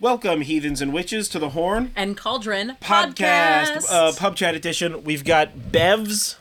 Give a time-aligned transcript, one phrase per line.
[0.00, 5.04] Welcome, heathens and witches, to the Horn and Cauldron podcast, uh, pub chat edition.
[5.04, 6.36] We've got bevs.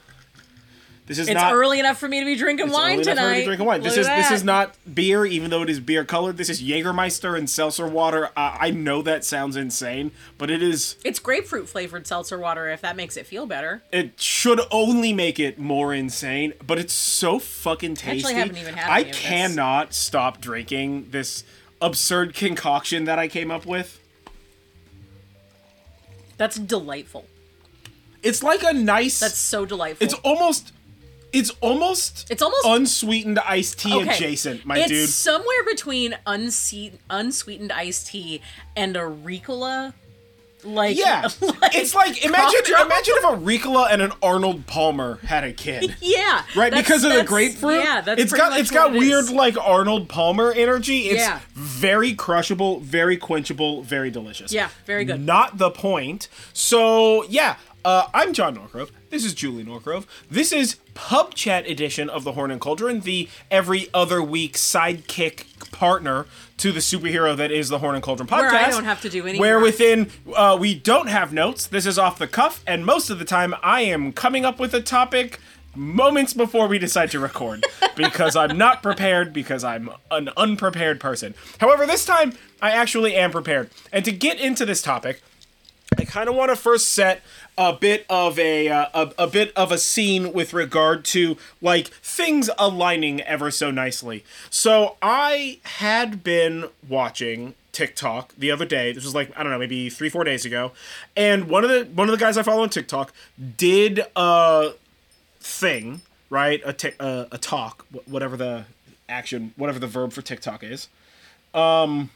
[1.05, 3.05] This is it's not early enough for me to be drinking it's wine early enough
[3.05, 3.39] for me tonight.
[3.41, 3.81] to drink wine.
[3.81, 4.35] This is at this that.
[4.35, 6.37] is not beer, even though it is beer colored.
[6.37, 8.27] This is Jägermeister and seltzer water.
[8.35, 10.95] Uh, I know that sounds insane, but it is.
[11.05, 12.69] It's grapefruit flavored seltzer water.
[12.69, 13.83] If that makes it feel better.
[13.91, 18.33] It should only make it more insane, but it's so fucking tasty.
[18.33, 19.21] haven't even had I any of this.
[19.21, 21.43] cannot stop drinking this
[21.83, 23.99] absurd concoction that I came up with.
[26.37, 27.25] That's delightful.
[28.23, 29.19] It's like a nice.
[29.19, 30.05] That's so delightful.
[30.05, 30.71] It's almost.
[31.31, 32.27] It's almost.
[32.29, 34.09] It's almost- unsweetened iced tea Okay.
[34.15, 35.03] adjacent, my it's dude.
[35.03, 38.41] It's somewhere between unse- unsweetened iced tea
[38.75, 39.93] and a Ricola.
[40.65, 45.53] Like Yeah, it's like imagine imagine if a Ricola and an Arnold Palmer had a
[45.53, 45.95] kid.
[46.01, 47.83] Yeah, Right, because of the grapefruit.
[47.83, 51.09] Yeah, that's it's got it's got it weird like Arnold Palmer energy.
[51.09, 51.39] It's Yeah.
[51.53, 54.51] very crushable, very quenchable, very delicious.
[54.53, 55.21] Yeah, very good.
[55.21, 56.27] Not the point.
[56.53, 58.89] So yeah, uh, I'm John Norgrove.
[59.13, 60.07] This is Julie Norgrove.
[60.31, 65.71] This is Pub Chat edition of the Horn and Cauldron, the every other week sidekick
[65.71, 66.25] partner
[66.57, 68.51] to the superhero that is the Horn and Cauldron podcast.
[68.51, 71.67] Where I don't have to do any Where within uh, we don't have notes.
[71.67, 74.73] This is off the cuff, and most of the time I am coming up with
[74.73, 75.39] a topic
[75.75, 81.35] moments before we decide to record because I'm not prepared because I'm an unprepared person.
[81.59, 83.69] However, this time I actually am prepared.
[83.91, 85.21] And to get into this topic,
[85.97, 87.21] I kind of want to first set
[87.57, 91.87] a bit of a, uh, a a bit of a scene with regard to like
[91.87, 94.23] things aligning ever so nicely.
[94.49, 98.91] So I had been watching TikTok the other day.
[98.91, 100.71] This was like I don't know, maybe three four days ago,
[101.15, 103.13] and one of the one of the guys I follow on TikTok
[103.57, 104.71] did a
[105.39, 108.65] thing right a a talk whatever the
[109.09, 110.87] action whatever the verb for TikTok is.
[111.53, 112.09] Um,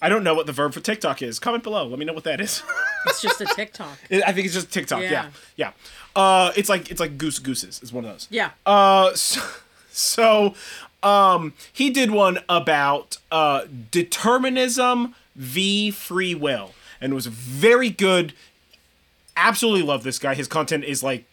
[0.00, 1.38] I don't know what the verb for TikTok is.
[1.38, 1.86] Comment below.
[1.86, 2.62] Let me know what that is.
[3.06, 3.98] It's just a TikTok.
[4.10, 5.02] I think it's just TikTok.
[5.02, 5.10] Yeah.
[5.10, 5.30] Yeah.
[5.56, 5.72] yeah,
[6.14, 8.28] Uh, it's like it's like goose gooses is one of those.
[8.30, 8.50] Yeah.
[8.64, 9.40] Uh, so,
[9.90, 10.54] so
[11.02, 18.32] um, he did one about uh determinism v free will, and it was very good.
[19.36, 20.34] Absolutely love this guy.
[20.34, 21.24] His content is like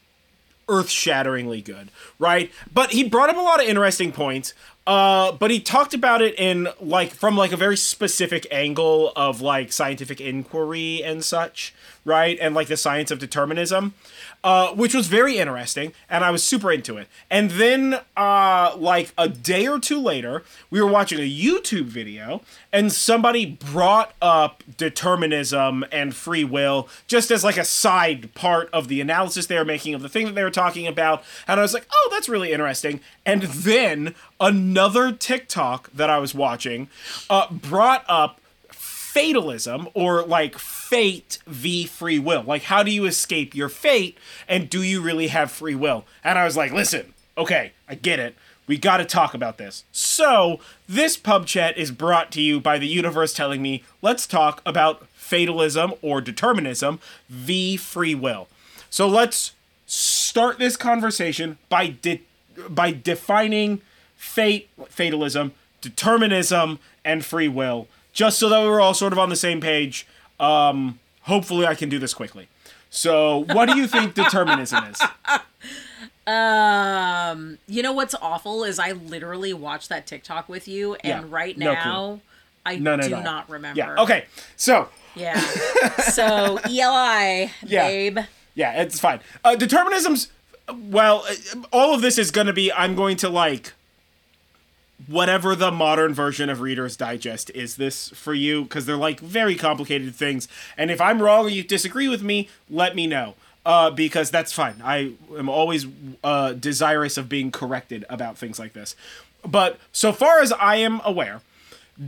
[0.70, 2.52] earth-shatteringly good, right?
[2.74, 4.54] But he brought up a lot of interesting points.
[4.86, 9.40] Uh, but he talked about it in like from like a very specific angle of
[9.40, 11.74] like scientific inquiry and such,
[12.06, 12.38] right?
[12.42, 13.94] And like the science of determinism,
[14.44, 17.08] uh, which was very interesting, and I was super into it.
[17.30, 22.42] And then, uh, like a day or two later, we were watching a YouTube video,
[22.72, 28.88] and somebody brought up determinism and free will just as like a side part of
[28.88, 31.24] the analysis they were making of the thing that they were talking about.
[31.48, 33.00] And I was like, oh, that's really interesting.
[33.26, 36.90] And then another TikTok that I was watching
[37.30, 38.42] uh, brought up
[39.14, 42.42] fatalism or like fate v free will.
[42.42, 46.06] Like, how do you escape your fate and do you really have free will?
[46.24, 48.36] And I was like, listen, okay, I get it.
[48.66, 49.84] We got to talk about this.
[49.92, 50.60] So,
[50.90, 55.08] this pub chat is brought to you by the universe telling me, let's talk about
[55.10, 58.48] fatalism or determinism v free will.
[58.90, 59.52] So, let's
[59.86, 62.24] start this conversation by de-
[62.68, 63.82] by defining
[64.16, 69.36] fate, fatalism, determinism, and free will, just so that we're all sort of on the
[69.36, 70.08] same page.
[70.40, 72.48] Um, hopefully, I can do this quickly.
[72.90, 75.02] So, what do you think determinism is?
[76.26, 81.30] Um, you know what's awful is I literally watched that TikTok with you, and Yeah,
[81.30, 82.22] right no now clue.
[82.66, 83.78] I None do not remember.
[83.78, 84.02] Yeah.
[84.02, 84.26] Okay.
[84.56, 85.38] So, Yeah.
[86.12, 87.88] So Eli, Yeah.
[87.88, 88.20] babe.
[88.56, 89.20] yeah, it's fine.
[89.44, 90.30] Uh, determinism's
[90.74, 91.34] well, uh,
[91.74, 92.72] all of this is going to be.
[92.72, 93.74] I'm going to like
[95.08, 99.56] whatever the modern version of Reader's Digest is this for you because they're like very
[99.56, 100.48] complicated things.
[100.78, 103.36] And if I'm wrong or you disagree with me, let me know.
[103.66, 104.82] Uh, because that's fine.
[104.84, 105.86] I am always
[106.22, 108.94] uh, desirous of being corrected about things like this.
[109.46, 111.40] But so far as I am aware,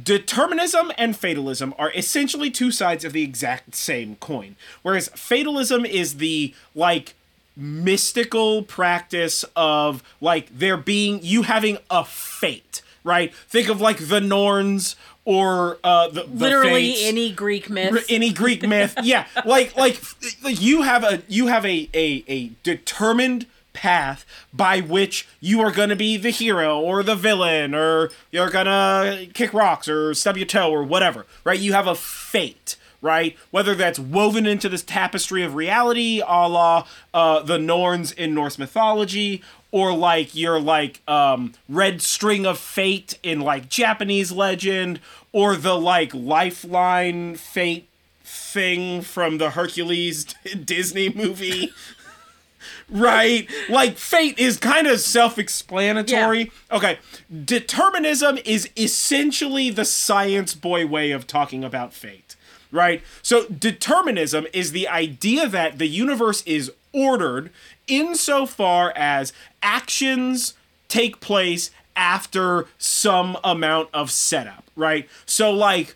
[0.04, 4.58] determinism and fatalism are essentially two sides of the exact same coin.
[4.82, 7.14] Whereas fatalism is the like
[7.56, 13.34] mystical practice of like there being you having a fate, right?
[13.34, 18.06] Think of like the Norns or uh the, the Literally Fates any Greek myth.
[18.10, 18.96] any Greek myth.
[19.04, 20.02] Yeah, like like
[20.44, 25.72] like you have a you have a a, a determined path by which you are
[25.72, 30.14] going to be the hero or the villain or you're going to kick rocks or
[30.14, 31.60] stub your toe or whatever, right?
[31.60, 33.38] You have a fate, right?
[33.52, 38.58] Whether that's woven into this tapestry of reality, a la uh, the Norns in Norse
[38.58, 45.00] mythology, or like your like um, red string of fate in like Japanese legend,
[45.32, 47.88] or the like lifeline fate
[48.24, 50.26] thing from the Hercules
[50.66, 51.72] Disney movie.
[52.90, 53.50] right?
[53.70, 56.52] Like fate is kind of self-explanatory.
[56.72, 57.00] Okay,
[57.46, 62.35] determinism is essentially the science boy way of talking about fate,
[62.76, 63.02] right?
[63.22, 67.50] So determinism is the idea that the universe is ordered
[67.88, 69.34] insofar as
[69.64, 70.54] actions
[70.88, 75.08] take place after some amount of setup, right?
[75.26, 75.96] So like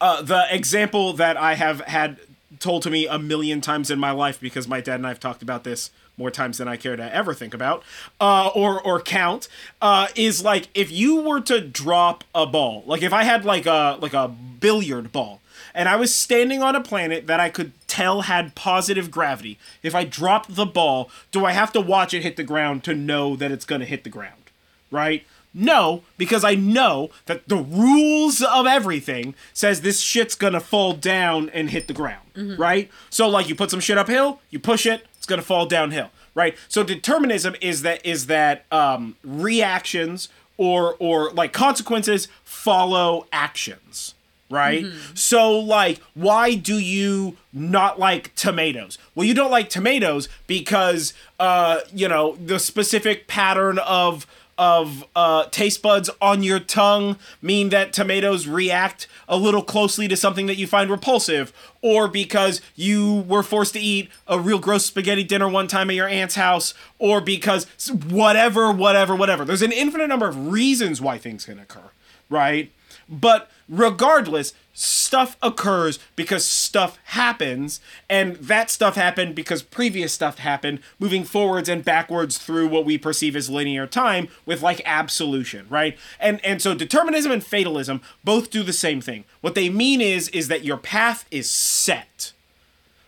[0.00, 2.18] uh, the example that I have had
[2.58, 5.20] told to me a million times in my life because my dad and I have
[5.20, 7.82] talked about this more times than I care to ever think about
[8.20, 9.48] uh, or or count
[9.82, 13.66] uh, is like if you were to drop a ball like if I had like
[13.66, 15.40] a like a billiard ball
[15.76, 19.58] and I was standing on a planet that I could tell had positive gravity.
[19.82, 22.94] If I drop the ball do I have to watch it hit the ground to
[22.94, 24.50] know that it's going to hit the ground?
[24.90, 25.26] Right?
[25.58, 31.48] No, because I know that the rules of everything says this shit's gonna fall down
[31.48, 32.26] and hit the ground,
[32.58, 32.90] right?
[33.08, 36.54] So like you put some shit uphill, you push it, it's gonna fall downhill, right?
[36.68, 40.28] So determinism is that is that um, reactions
[40.58, 44.14] or or like consequences follow actions
[44.50, 44.84] right?
[45.14, 48.98] So, like, why do you not like tomatoes?
[49.14, 54.26] Well, you don't like tomatoes because, uh, you know, the specific pattern of
[54.58, 60.16] of uh, taste buds on your tongue mean that tomatoes react a little closely to
[60.16, 61.52] something that you find repulsive,
[61.82, 65.96] or because you were forced to eat a real gross spaghetti dinner one time at
[65.96, 67.66] your aunt's house, or because
[68.08, 69.44] whatever, whatever, whatever.
[69.44, 71.90] There's an infinite number of reasons why things can occur,
[72.30, 72.72] right?
[73.08, 77.80] But regardless, stuff occurs because stuff happens,
[78.10, 82.98] and that stuff happened because previous stuff happened, moving forwards and backwards through what we
[82.98, 85.96] perceive as linear time with like absolution, right?
[86.20, 89.24] And and so determinism and fatalism both do the same thing.
[89.40, 92.32] What they mean is is that your path is set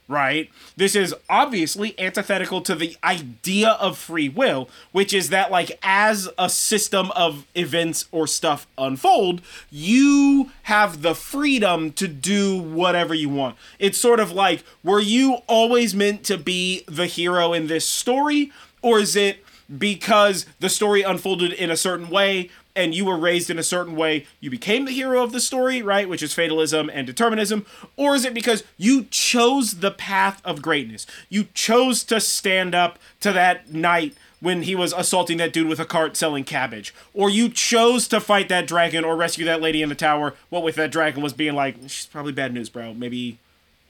[0.09, 0.51] right?
[0.77, 6.29] This is obviously antithetical to the idea of free will, which is that, like, as
[6.39, 13.29] a system of events or stuff unfold, you have the freedom to do whatever you
[13.29, 13.57] want.
[13.79, 18.51] It's sort of like, were you always meant to be the hero in this story,
[18.81, 19.45] or is it
[19.77, 23.97] because the story unfolded in a certain way and you were raised in a certain
[23.97, 26.09] way, you became the hero of the story, right?
[26.09, 27.67] Which is fatalism and determinism.
[27.97, 31.05] Or is it because you chose the path of greatness?
[31.29, 35.81] You chose to stand up to that knight when he was assaulting that dude with
[35.81, 36.95] a cart selling cabbage.
[37.13, 40.63] Or you chose to fight that dragon or rescue that lady in the tower, what
[40.63, 42.95] with that dragon was being like, she's probably bad news, bro.
[42.95, 43.39] Maybe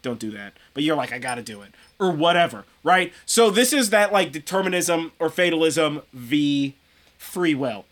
[0.03, 0.55] don't do that.
[0.75, 1.73] But you're like, I gotta do it.
[1.99, 3.13] Or whatever, right?
[3.27, 6.75] So this is that like determinism or fatalism v
[7.19, 7.85] free will.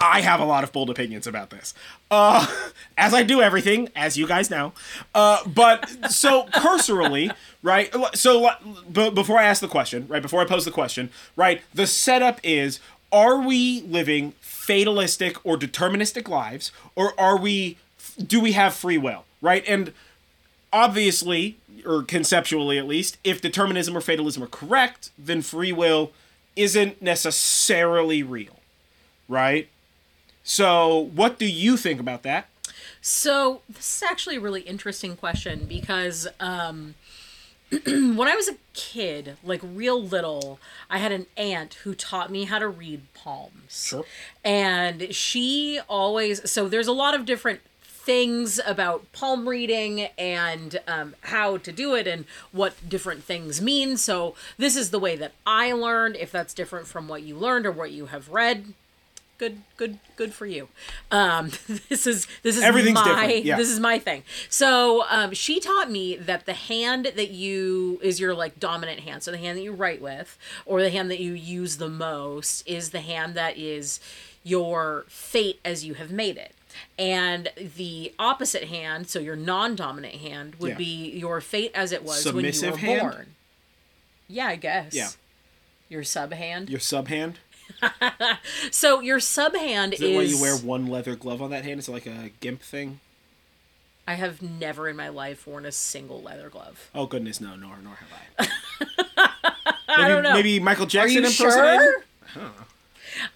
[0.00, 1.74] I have a lot of bold opinions about this.
[2.10, 2.46] Uh,
[2.98, 4.72] as I do everything, as you guys know.
[5.14, 7.30] Uh, but so cursorily,
[7.62, 7.94] right?
[8.14, 8.50] So
[8.90, 10.22] b- before I ask the question, right?
[10.22, 11.60] Before I pose the question, right?
[11.74, 12.80] The setup is:
[13.12, 17.76] Are we living fatalistic or deterministic lives, or are we?
[18.18, 19.64] Do we have free will, right?
[19.68, 19.92] And
[20.72, 26.12] obviously, or conceptually at least, if determinism or fatalism are correct, then free will
[26.56, 28.58] isn't necessarily real,
[29.28, 29.68] right?
[30.42, 32.48] So, what do you think about that?
[33.00, 36.94] So this is actually a really interesting question because um,
[37.70, 40.58] when I was a kid, like real little,
[40.90, 43.86] I had an aunt who taught me how to read palms.
[43.86, 44.04] Sure.
[44.44, 47.60] And she always so there's a lot of different
[48.10, 53.96] things about palm reading and um, how to do it and what different things mean.
[53.96, 56.16] So this is the way that I learned.
[56.16, 58.74] If that's different from what you learned or what you have read,
[59.38, 60.68] good good good for you
[61.10, 61.50] um
[61.88, 63.56] this is this is Everything's my yeah.
[63.56, 68.20] this is my thing so um she taught me that the hand that you is
[68.20, 70.36] your like dominant hand so the hand that you write with
[70.66, 73.98] or the hand that you use the most is the hand that is
[74.44, 76.52] your fate as you have made it
[76.98, 80.76] and the opposite hand so your non-dominant hand would Yeah.
[80.78, 83.12] be your fate as it was Submissive when you were hand?
[83.12, 83.26] born
[84.28, 85.08] yeah i guess Yeah.
[85.88, 87.38] your sub hand Your sub hand?
[88.70, 91.64] so your sub hand Is is it why you wear one leather glove on that
[91.64, 91.78] hand?
[91.78, 92.98] Is it like a gimp thing?
[94.08, 96.90] I have never in my life worn a single leather glove.
[96.94, 98.08] Oh goodness, no, nor nor have
[98.38, 98.48] I.
[99.88, 100.32] I Maybe, don't know.
[100.34, 101.94] Maybe Michael Jackson Are you impersonated.
[102.34, 102.50] sure?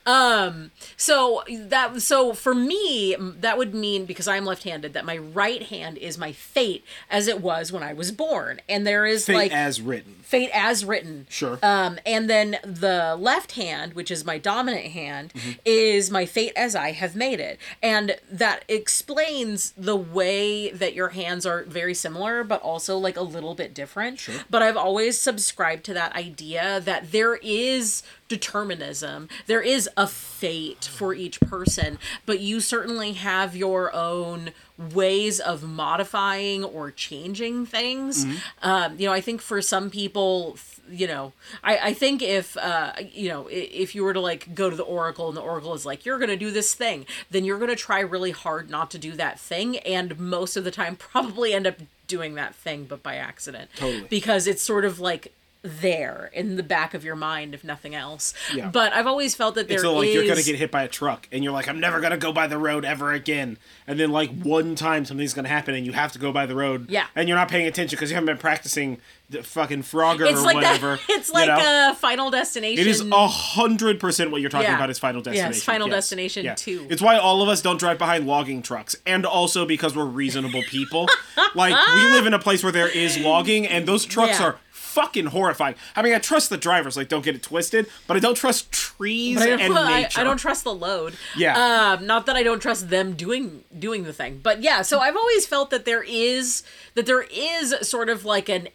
[0.07, 5.63] Um, so that so for me that would mean because I'm left-handed that my right
[5.63, 9.35] hand is my fate as it was when I was born, and there is Fate
[9.37, 10.17] like as written.
[10.23, 11.27] fate as written.
[11.29, 11.59] Sure.
[11.63, 15.53] Um, and then the left hand, which is my dominant hand, Mm-hmm.
[15.65, 21.09] is my fate as I have made it, and that explains the way that your
[21.11, 24.19] hands are very similar, but also like a little bit different.
[24.21, 24.35] Sure.
[24.49, 29.29] But I've always subscribed to that idea that there is determinism.
[29.47, 35.63] There is a fate for each person, but you certainly have your own ways of
[35.63, 38.27] modifying or changing things.
[38.63, 40.57] Um, you know, I think for some people,
[40.91, 44.71] you know, I, I think if, uh, you know, if you were to like go
[44.71, 47.45] to the Oracle and the Oracle is like, you're going to do this thing, then
[47.45, 49.79] you're going to try really hard not to do that thing.
[49.79, 51.77] And most of the time, probably end up
[52.07, 53.71] doing that thing, but by accident.
[53.77, 54.09] Totally.
[54.09, 55.33] Because it's sort of like,
[55.65, 58.69] there in the back of your mind if nothing else Yeah.
[58.69, 60.89] but i've always felt that there It's is like you're gonna get hit by a
[60.89, 63.57] truck, and you're like, I'm never gonna go by the road ever again.
[63.87, 66.55] And then like one time something's gonna happen, and you have to go by the
[66.55, 66.91] road.
[66.91, 67.07] Yeah.
[67.17, 68.99] And you're not paying attention because you haven't been practicing
[69.31, 70.97] the fucking Frogger it's or like whatever.
[70.97, 71.91] that it's you like know?
[71.93, 74.77] a final destination It is a hundred percent what you're talking Yeah.
[74.77, 75.61] about is Final Yes, Destination.
[75.63, 76.55] Final Destination Yeah.
[76.55, 76.87] 2.
[76.91, 80.63] It's why all of us don't drive behind logging trucks, and also because we're reasonable
[80.65, 81.09] people.
[81.55, 84.59] like we live in a place where there is logging, and those trucks are
[84.95, 85.75] fucking horrifying.
[85.97, 88.71] I mean, I trust the drivers, like don't get it twisted, but I don't trust
[88.71, 90.21] trees I, and don't, I, nature.
[90.21, 91.15] I don't trust the load.
[91.37, 91.97] Yeah.
[91.99, 94.83] Um, not that I don't trust them doing doing the thing, but yeah.
[94.83, 96.63] So I've always felt that there is
[96.95, 98.69] that there is sort of like an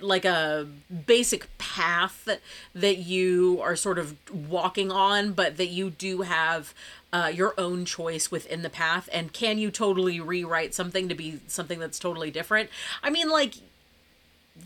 [0.00, 0.66] like a
[1.06, 2.40] basic path that,
[2.74, 6.72] that you are sort of walking on, but that you do have.
[7.12, 11.40] Uh, your own choice within the path, and can you totally rewrite something to be
[11.46, 12.68] something that's totally different?
[13.02, 13.54] I mean, like,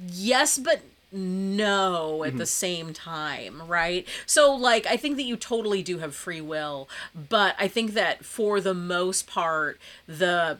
[0.08, 0.80] yes, but
[1.12, 2.44] no at the mm-hmm.
[2.44, 4.06] same time, right?
[4.26, 8.24] So, like, I think that you totally do have free will, but I think that
[8.24, 10.58] for the most part, the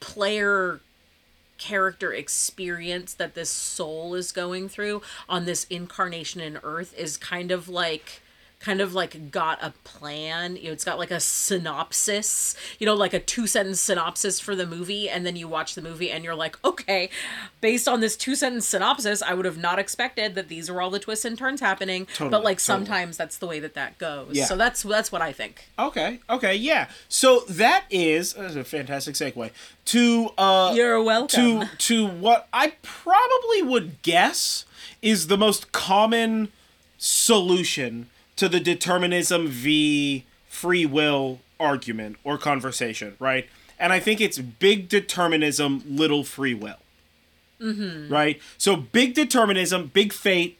[0.00, 0.80] player
[1.58, 7.50] character experience that this soul is going through on this incarnation in earth is kind
[7.50, 8.22] of like
[8.60, 12.94] kind of like got a plan you know it's got like a synopsis you know
[12.94, 16.24] like a two sentence synopsis for the movie and then you watch the movie and
[16.24, 17.08] you're like okay
[17.60, 20.90] based on this two sentence synopsis i would have not expected that these are all
[20.90, 22.84] the twists and turns happening Totally, but like totally.
[22.86, 24.44] sometimes that's the way that that goes Yeah.
[24.46, 26.18] so that's that's what i think Okay.
[26.28, 26.56] Okay.
[26.56, 26.88] Yeah.
[27.08, 29.50] So that is that's a fantastic segue
[29.86, 31.28] to uh You're welcome.
[31.68, 34.64] to to what I probably would guess
[35.00, 36.50] is the most common
[36.98, 38.08] solution
[38.38, 43.48] to the determinism v free will argument or conversation, right?
[43.78, 46.78] And I think it's big determinism, little free will.
[47.60, 48.12] Mm-hmm.
[48.12, 48.40] Right?
[48.56, 50.58] So big determinism, big fate,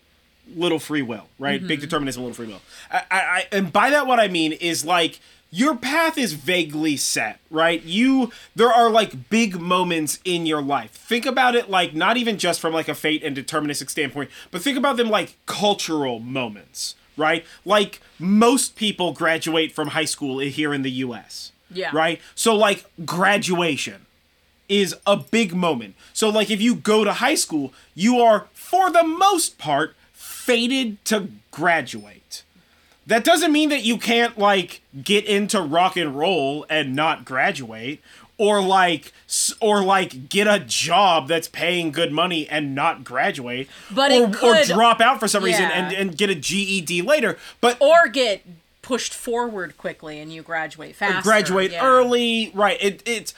[0.55, 1.65] little free will, right?
[1.65, 2.63] Big determinism, little free will.
[2.91, 5.21] I, I, I, and by that, what I mean is like
[5.51, 7.83] your path is vaguely set, right?
[7.83, 10.91] You there are like big moments in your life.
[10.91, 14.63] Think about it like not even just from like a fate and deterministic standpoint, but
[14.63, 17.45] think about them like cultural moments, right?
[17.65, 21.53] Like most people graduate from high school here in the U.S.
[21.71, 21.91] Yeah.
[21.93, 22.21] Right.
[22.35, 24.07] So like graduation
[24.69, 25.95] is a big moment.
[26.13, 31.05] So like if you go to high school, you are for the most part fated
[31.07, 32.43] to graduate.
[33.07, 38.03] That doesn't mean that you can't like get into rock and roll and not graduate
[38.39, 39.13] or like
[39.61, 44.33] or like get a job that's paying good money and not graduate But or, it
[44.33, 47.37] could- or drop out for some reason and, and get a GED later.
[47.61, 48.43] But or get
[48.81, 51.85] pushed forward quickly and you graduate faster graduate yeah.
[51.85, 53.35] early right it, it's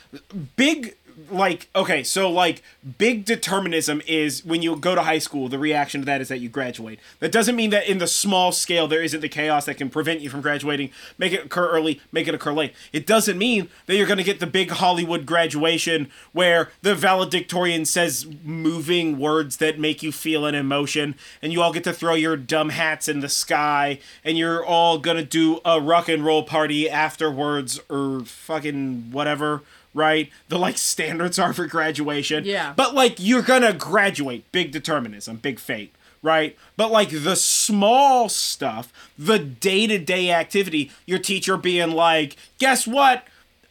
[0.55, 0.95] big
[1.29, 2.61] like okay so like
[2.97, 6.39] big determinism is when you go to high school the reaction to that is that
[6.39, 6.99] you graduate.
[7.19, 10.21] That doesn't mean that in the small scale there isn't the chaos that can prevent
[10.21, 10.91] you from graduating.
[11.17, 12.73] Make it occur early make it occur late.
[12.93, 17.85] It doesn't mean that you're going to get the big hollywood graduation where the valedictorian
[17.85, 22.13] says moving words that make you feel an emotion and you all get to throw
[22.13, 26.25] your dumb hats in the sky and you're all going to do a rock and
[26.25, 29.61] roll party afterwards or fucking whatever
[29.93, 30.29] right?
[30.47, 32.45] The like standards are for graduation.
[32.45, 32.73] Yeah.
[32.75, 34.51] But like you're gonna graduate.
[34.51, 36.57] Big determinism, big fate, right?
[36.77, 42.87] But like the small stuff, the day to day activity, your teacher being like, guess
[42.87, 43.25] what?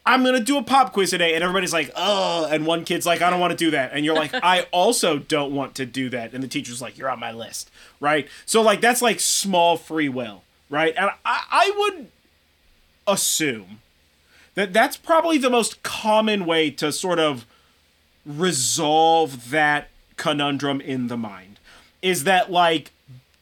[0.07, 3.21] I'm gonna do a pop quiz today, and everybody's like, "Oh," and one kid's like,
[3.21, 6.09] "I don't want to do that," and you're like, "I also don't want to do
[6.09, 8.27] that," and the teacher's like, "You're on my list," right?
[8.47, 10.95] So like that's like small free will, right?
[10.97, 12.09] And I, I would
[13.07, 13.81] assume
[14.61, 17.47] that that's probably the most common way to sort of
[18.26, 21.59] resolve that conundrum in the mind
[22.02, 22.90] is that like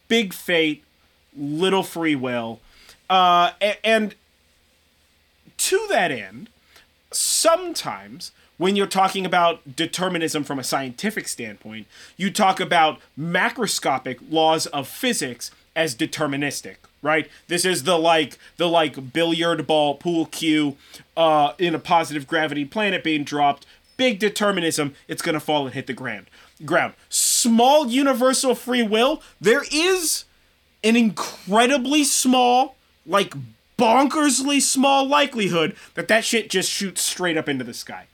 [0.06, 0.84] big fate
[1.37, 2.60] little free will
[3.10, 4.14] Uh, and
[5.56, 6.50] to that end,
[7.10, 14.66] sometimes when you're talking about determinism from a scientific standpoint, you talk about macroscopic laws
[14.66, 17.28] of physics as deterministic, right?
[17.46, 20.76] This is the like the like billiard ball pool cue
[21.16, 23.66] uh, in a positive gravity planet being dropped.
[23.96, 26.26] Big determinism, it's gonna fall and hit the ground.
[26.64, 26.94] Ground.
[27.08, 29.22] Small universal free will.
[29.40, 30.24] There is
[30.84, 32.76] an incredibly small,
[33.06, 33.34] like
[33.78, 38.06] bonkersly small likelihood that that shit just shoots straight up into the sky.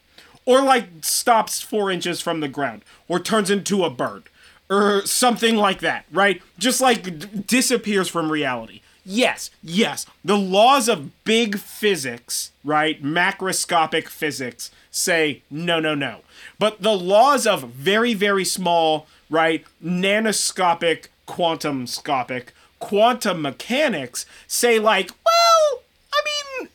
[0.47, 2.83] Or like stops four inches from the ground.
[3.09, 4.25] Or turns into a bird.
[4.71, 6.41] Or something like that, right?
[6.59, 8.81] Just like d- disappears from reality.
[9.05, 10.07] Yes, yes.
[10.25, 13.03] The laws of big physics, right?
[13.03, 16.21] Macroscopic physics say no, no, no.
[16.59, 19.65] But the laws of very, very small, right?
[19.85, 26.23] Nanoscopic, quantum scopic, quantum mechanics say like, well, I
[26.61, 26.69] mean,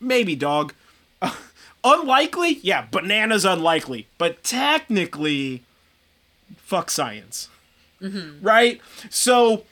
[0.00, 0.72] maybe dog.
[1.84, 2.60] unlikely?
[2.62, 4.06] Yeah, bananas unlikely.
[4.16, 5.62] But technically,
[6.66, 7.48] fuck science.
[8.44, 8.80] Right?
[9.08, 9.64] So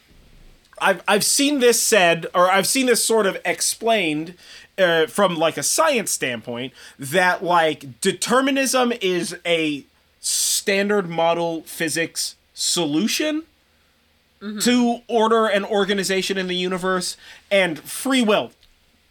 [0.80, 4.34] I've I've seen this said, or I've seen this sort of explained
[4.78, 9.84] uh, from like a science standpoint that like determinism is a
[10.20, 13.42] standard model physics solution
[14.60, 17.16] to order and organization in the universe
[17.50, 18.50] and free will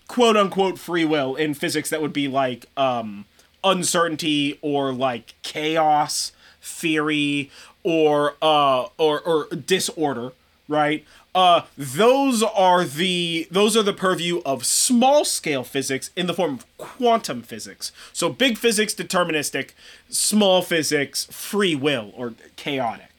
[0.07, 3.25] quote unquote free will in physics that would be like um
[3.63, 6.31] uncertainty or like chaos
[6.63, 7.51] theory
[7.83, 10.31] or uh or or disorder
[10.69, 11.05] right
[11.35, 16.53] uh those are the those are the purview of small scale physics in the form
[16.53, 19.71] of quantum physics so big physics deterministic
[20.09, 23.09] small physics free will or chaotic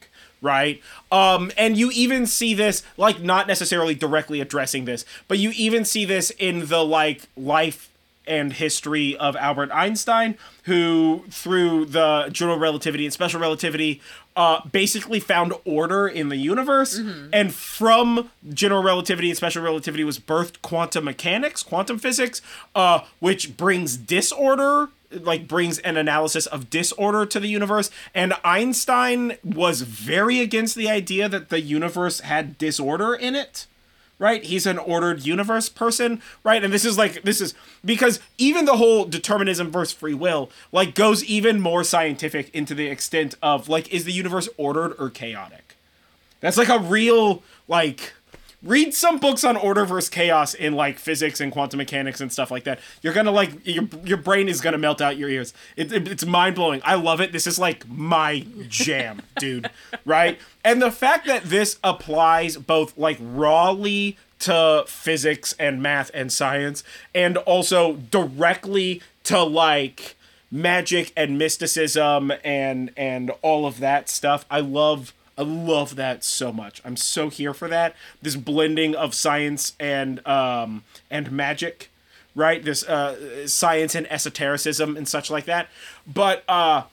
[0.41, 0.79] right?
[1.11, 5.83] Um, and you even see this, like, not necessarily directly addressing this, but you even
[5.83, 7.89] see this in the, like, life
[8.27, 14.01] and history of Albert Einstein, who, through the general relativity and special relativity,
[14.35, 16.97] uh, basically found order in the universe.
[17.31, 22.41] And from general relativity and special relativity was birthed quantum mechanics, quantum physics,
[22.73, 27.89] uh, which brings disorder like brings an analysis of disorder to the universe.
[28.13, 33.67] And Einstein was very against the idea that the universe had disorder in it
[34.17, 34.43] right?
[34.43, 36.63] He's an ordered universe person right?
[36.63, 40.95] And this is like this is because even the whole determinism versus free will like
[40.95, 45.75] goes even more scientific into the extent of like is the universe ordered or chaotic?
[46.39, 48.13] That's like a real like
[48.65, 52.51] read some books on order versus chaos in like physics and quantum mechanics and stuff
[52.51, 52.79] like that.
[53.01, 55.53] You're gonna like your your brain is gonna melt out your ears.
[55.77, 56.81] It, it- it's mind blowing.
[56.83, 57.31] I love it.
[57.31, 59.69] This is like my jam, dude.
[60.03, 60.39] Right?
[60.63, 66.83] And the fact that this applies both like rawly to physics and math and science,
[67.13, 70.15] and also directly to like
[70.51, 74.45] magic and mysticism and and all of that stuff.
[74.51, 76.81] I love I love that so much.
[76.85, 77.95] I'm so here for that.
[78.21, 81.89] This blending of science and um and magic,
[82.35, 82.63] right?
[82.63, 85.67] This uh science and esotericism and such like that.
[86.07, 86.83] But uh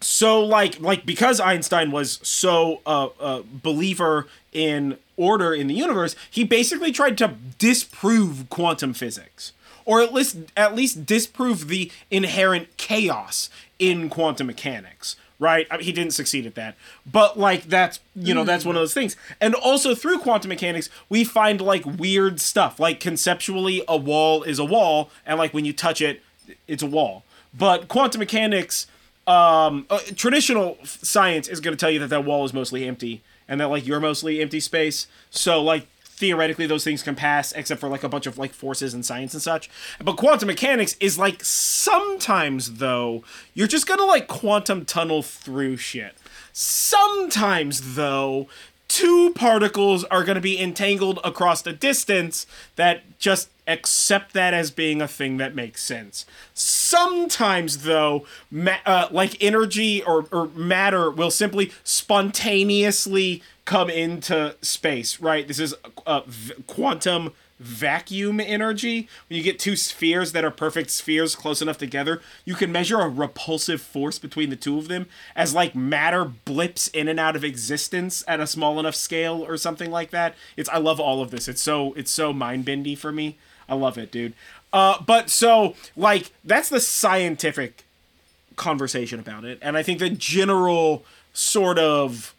[0.00, 6.14] so like like because Einstein was so uh, uh believer in order in the universe,
[6.30, 9.52] he basically tried to disprove quantum physics
[9.84, 15.66] or at least at least disprove the inherent chaos in quantum mechanics right?
[15.70, 16.76] I mean, he didn't succeed at that.
[17.10, 19.16] But like that's you know that's one of those things.
[19.40, 22.80] And also through quantum mechanics we find like weird stuff.
[22.80, 26.22] Like conceptually a wall is a wall and like when you touch it
[26.66, 27.24] it's a wall.
[27.56, 28.86] But quantum mechanics
[29.26, 33.22] um uh, traditional science is going to tell you that that wall is mostly empty
[33.46, 35.06] and that like you're mostly empty space.
[35.30, 35.86] So like
[36.18, 39.34] theoretically those things can pass except for like a bunch of like forces and science
[39.34, 39.70] and such.
[40.02, 46.14] But quantum mechanics is like sometimes though you're just gonna like quantum tunnel through shit.
[46.52, 48.48] Sometimes though
[48.88, 55.00] two particles are to be entangled across the distance that just accept that as being
[55.00, 56.26] a thing that makes sense.
[56.54, 65.20] Sometimes, though, ma- uh, like energy or, or matter will simply spontaneously come into space,
[65.20, 65.46] right?
[65.46, 65.74] This is
[66.06, 66.22] uh,
[66.66, 69.08] quantum vacuum energy.
[69.28, 73.00] When you get two spheres that are perfect spheres close enough together, you can measure
[73.00, 77.36] a repulsive force between the two of them as like matter blips in and out
[77.36, 80.34] of existence at a small enough scale or something like that.
[80.56, 81.48] It's I love all of this.
[81.48, 83.36] It's so it's so mind bendy for me.
[83.68, 84.34] I love it, dude.
[84.72, 87.84] Uh, but so like that's the scientific
[88.56, 92.34] conversation about it, and I think the general sort of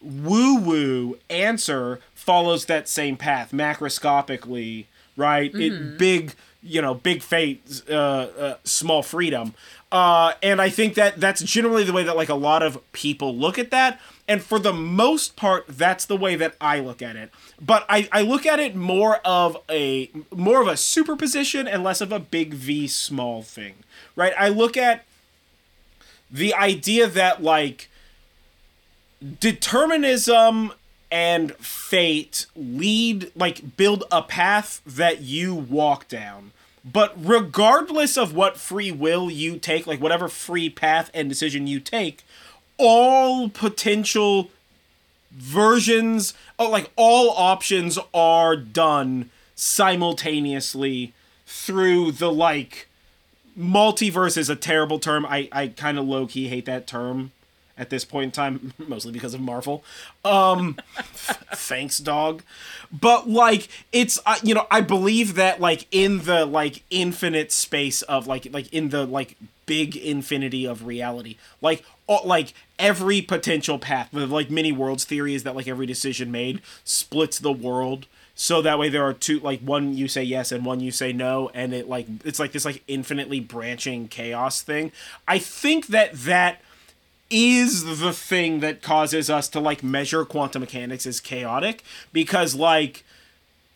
[0.00, 5.54] woo woo answer follows that same path macroscopically, right?
[5.54, 9.54] It big, you know, big fate, uh, uh, small freedom.
[9.92, 13.34] Uh, and I think that that's generally the way that like a lot of people
[13.36, 14.00] look at that.
[14.28, 17.30] And for the most part, that's the way that I look at it.
[17.60, 22.00] But I, I look at it more of a more of a superposition and less
[22.00, 23.74] of a big V small thing,
[24.14, 24.32] right?
[24.38, 25.04] I look at
[26.30, 27.88] the idea that like
[29.40, 30.72] determinism
[31.10, 36.52] and fate lead like build a path that you walk down
[36.84, 41.80] but regardless of what free will you take like whatever free path and decision you
[41.80, 42.24] take
[42.80, 44.50] all potential
[45.32, 51.12] versions oh like all options are done simultaneously
[51.46, 52.88] through the like
[53.58, 57.30] multiverse is a terrible term i i kind of low-key hate that term
[57.80, 59.82] at this point in time, mostly because of Marvel.
[60.22, 62.42] Um, thanks, dog.
[62.92, 68.02] But like, it's uh, you know, I believe that like in the like infinite space
[68.02, 73.78] of like like in the like big infinity of reality, like all, like every potential
[73.78, 78.06] path, the like many worlds theory is that like every decision made splits the world.
[78.34, 81.12] So that way there are two like one you say yes and one you say
[81.12, 84.92] no and it like it's like this like infinitely branching chaos thing.
[85.28, 86.60] I think that that
[87.30, 93.04] is the thing that causes us to like measure quantum mechanics as chaotic because like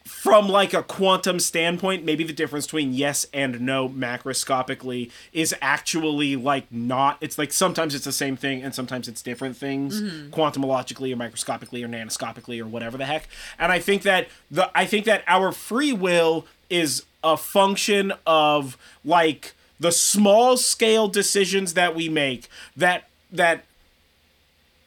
[0.04, 6.36] from like a quantum standpoint maybe the difference between yes and no macroscopically is actually
[6.36, 10.28] like not it's like sometimes it's the same thing and sometimes it's different things mm-hmm.
[10.28, 13.28] quantumologically or microscopically or nanoscopically or whatever the heck.
[13.58, 18.76] And i think that the i think that our free will is a function of
[19.04, 23.64] like the small scale decisions that we make that that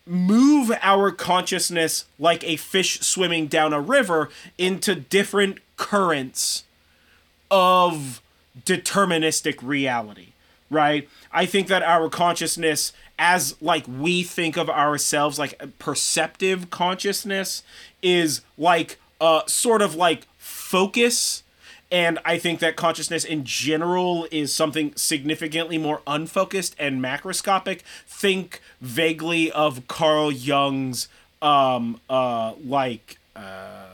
[0.08, 6.64] move our consciousness like a fish swimming down a river into different currents
[7.52, 8.22] of
[8.66, 10.30] deterministic reality
[10.70, 11.08] right?
[11.32, 17.64] I think that our consciousness as like we think of ourselves like perceptive consciousness
[18.02, 21.44] is like uh sort of like focus
[21.92, 27.82] and I think that consciousness in general is something significantly more unfocused and macroscopic.
[28.08, 31.08] Think vaguely of Carl Jung's
[31.42, 33.86] um uh like uh,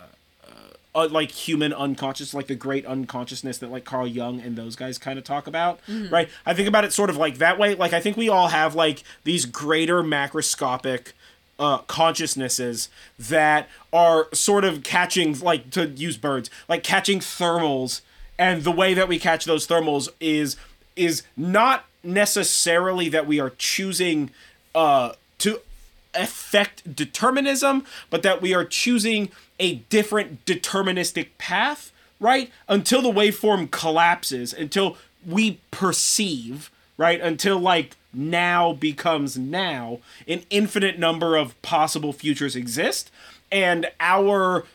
[0.95, 4.97] uh like human unconscious like the great unconsciousness that like Carl Jung and those guys
[4.97, 5.79] kind of talk about
[6.09, 6.29] right?
[6.45, 7.75] I think about it sort of like that way.
[7.75, 11.11] Like I think we all have like these greater macroscopic
[11.59, 18.01] uh, consciousnesses that are sort of catching, like to use birds, like catching thermals,
[18.37, 20.55] and the way that we catch those thermals is
[20.95, 24.29] is not necessarily that we are choosing
[24.75, 25.59] uh, to
[26.13, 32.51] affect determinism, but that we are choosing a different deterministic path, right?
[32.67, 37.19] Until the waveform collapses, until we perceive, right?
[37.21, 43.11] Until like now becomes now, an infinite number of possible futures exist,
[43.51, 44.65] and our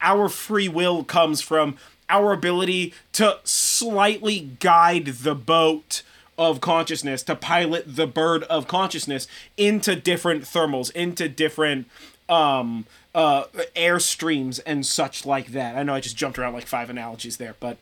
[0.00, 1.76] our free will comes from
[2.08, 6.02] our ability to slightly guide the boat
[6.38, 9.26] of consciousness to pilot the bird of consciousness
[9.56, 11.86] into different thermals into different
[12.28, 15.76] um uh airstreams and such like that.
[15.76, 17.78] I know i just jumped around like five analogies there but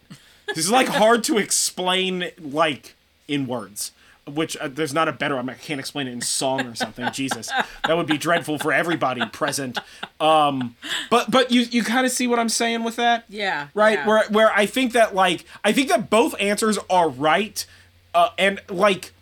[0.48, 2.94] this is like hard to explain like
[3.26, 3.90] in words
[4.26, 7.10] which uh, there's not a better I can't explain it in song or something.
[7.12, 7.50] Jesus.
[7.86, 9.78] That would be dreadful for everybody present.
[10.20, 10.76] Um
[11.10, 13.24] but but you you kind of see what i'm saying with that?
[13.28, 13.68] Yeah.
[13.74, 13.98] right?
[13.98, 14.06] yeah.
[14.06, 17.64] where where i think that like i think that both answers are right
[18.14, 19.12] uh, and like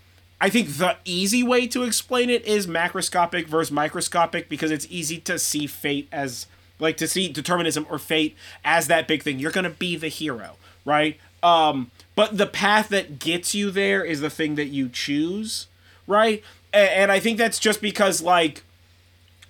[0.40, 5.18] i think the easy way to explain it is macroscopic versus microscopic because it's easy
[5.18, 6.46] to see fate as
[6.82, 9.38] like to see determinism or fate as that big thing.
[9.38, 14.20] You're gonna be the hero right um but the path that gets you there is
[14.20, 15.66] the thing that you choose
[16.06, 16.42] right?
[16.72, 18.64] And, and i think that's just because like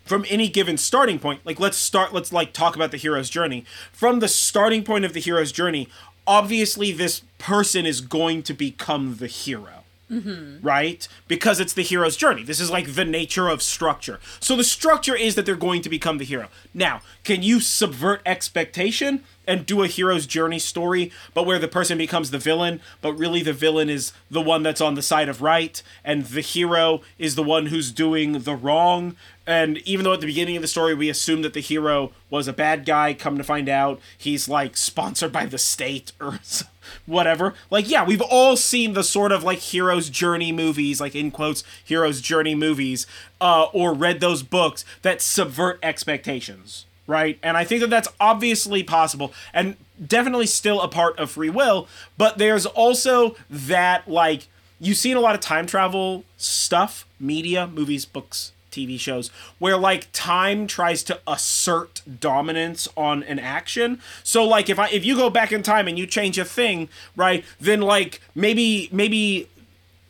[0.05, 3.64] from any given starting point like let's start let's like talk about the hero's journey.
[3.92, 5.88] From the starting point of the hero's journey
[6.26, 9.82] obviously this person is going to become the hero
[10.12, 10.66] Mm-hmm.
[10.66, 11.09] right?
[11.27, 12.42] Because it's the hero's journey.
[12.42, 14.20] This is like the nature of structure.
[14.40, 16.48] So the structure is that they're going to become the hero.
[16.75, 21.98] Now can you subvert expectation and do a hero's journey story but where the person
[21.98, 25.42] becomes the villain but really the villain is the one that's on the side of
[25.42, 29.16] right and the hero is the one who's doing the wrong?
[29.46, 32.46] And even though at the beginning of the story we assume that the hero was
[32.46, 36.38] a bad guy come to find out he's like sponsored by the state or
[37.07, 37.55] whatever.
[37.71, 41.64] Like, yeah, we've all seen the sort of like hero's journey movies, like in quotes,
[41.85, 43.07] hero's journey movies,
[43.40, 47.38] uh, or read those books that subvert expectations, right?
[47.42, 51.88] And I think that that's obviously possible and definitely still a part of free will,
[52.18, 54.49] but there's also that, like,
[54.81, 59.28] you've seen a lot of time travel stuff, media, movies, books, TV shows
[59.61, 64.00] where like time tries to assert dominance on an action.
[64.24, 66.88] So like if I if you go back in time and you change a thing,
[67.14, 67.44] right?
[67.61, 69.48] Then like maybe maybe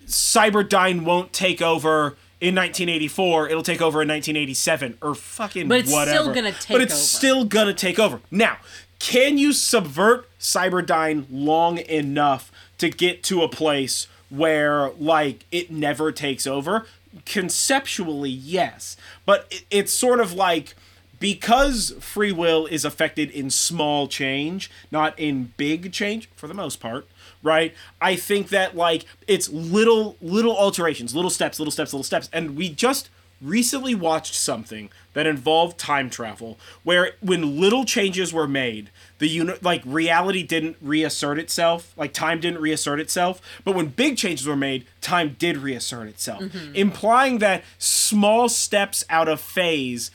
[0.06, 3.48] Cyberdyne won't take over in 1984.
[3.48, 6.32] It'll take over in 1987 or fucking But it's still whatever.
[6.34, 7.02] gonna take But it's over.
[7.02, 8.20] still gonna take over.
[8.30, 8.58] Now,
[8.98, 16.10] can you subvert Cyberdyne long enough to get to a place where like it never
[16.12, 16.86] takes over?
[17.26, 18.96] Conceptually, yes.
[19.26, 20.74] But it, it's sort of like
[21.20, 26.80] because free will is affected in small change, not in big change for the most
[26.80, 27.06] part,
[27.44, 27.72] right?
[28.00, 32.28] I think that like it's little little alterations, little steps, little steps, little steps.
[32.32, 33.08] And we just
[33.42, 39.54] recently watched something that involved time travel where when little changes were made, the uni-
[39.60, 44.56] like reality didn't reassert itself, like time didn't reassert itself, but when big changes were
[44.56, 46.74] made, time did reassert itself, mm-hmm.
[46.74, 50.10] implying that small steps out of phase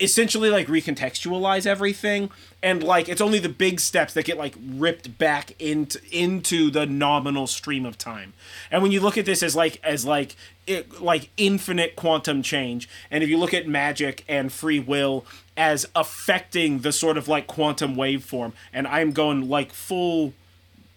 [0.00, 2.30] essentially like recontextualize everything
[2.62, 6.86] and like it's only the big steps that get like ripped back into into the
[6.86, 8.32] nominal stream of time
[8.70, 12.88] and when you look at this as like as like it like infinite quantum change
[13.10, 15.24] and if you look at magic and free will
[15.56, 20.32] as affecting the sort of like quantum waveform and i'm going like full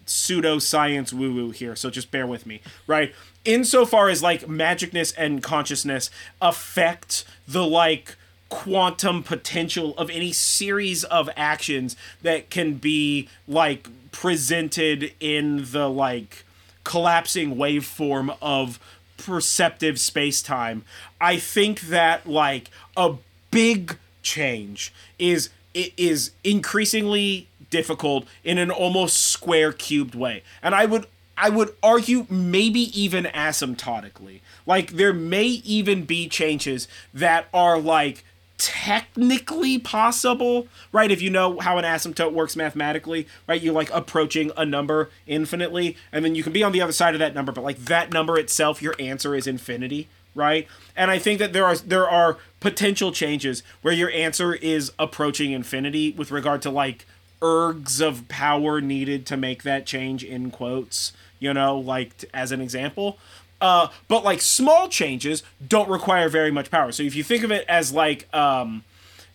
[0.06, 3.14] pseudoscience woo woo here, so just bear with me, right?
[3.44, 8.16] Insofar as like magicness and consciousness affect the like
[8.48, 16.44] quantum potential of any series of actions that can be like presented in the like
[16.84, 18.78] collapsing waveform of
[19.16, 20.84] perceptive space-time.
[21.20, 23.14] I think that like a
[23.50, 30.42] big change is it is increasingly difficult in an almost square cubed way.
[30.62, 31.06] And i would
[31.36, 34.40] i would argue maybe even asymptotically.
[34.64, 38.24] Like there may even be changes that are like
[38.58, 41.10] technically possible, right?
[41.10, 43.60] If you know how an asymptote works mathematically, right?
[43.60, 47.14] You're like approaching a number infinitely, and then you can be on the other side
[47.14, 50.66] of that number, but like that number itself, your answer is infinity, right?
[50.96, 55.52] And I think that there are there are potential changes where your answer is approaching
[55.52, 57.06] infinity with regard to like
[57.42, 62.60] ergs of power needed to make that change in quotes, you know, like as an
[62.60, 63.18] example.
[63.60, 66.92] Uh, but like small changes don't require very much power.
[66.92, 68.84] So if you think of it as like um,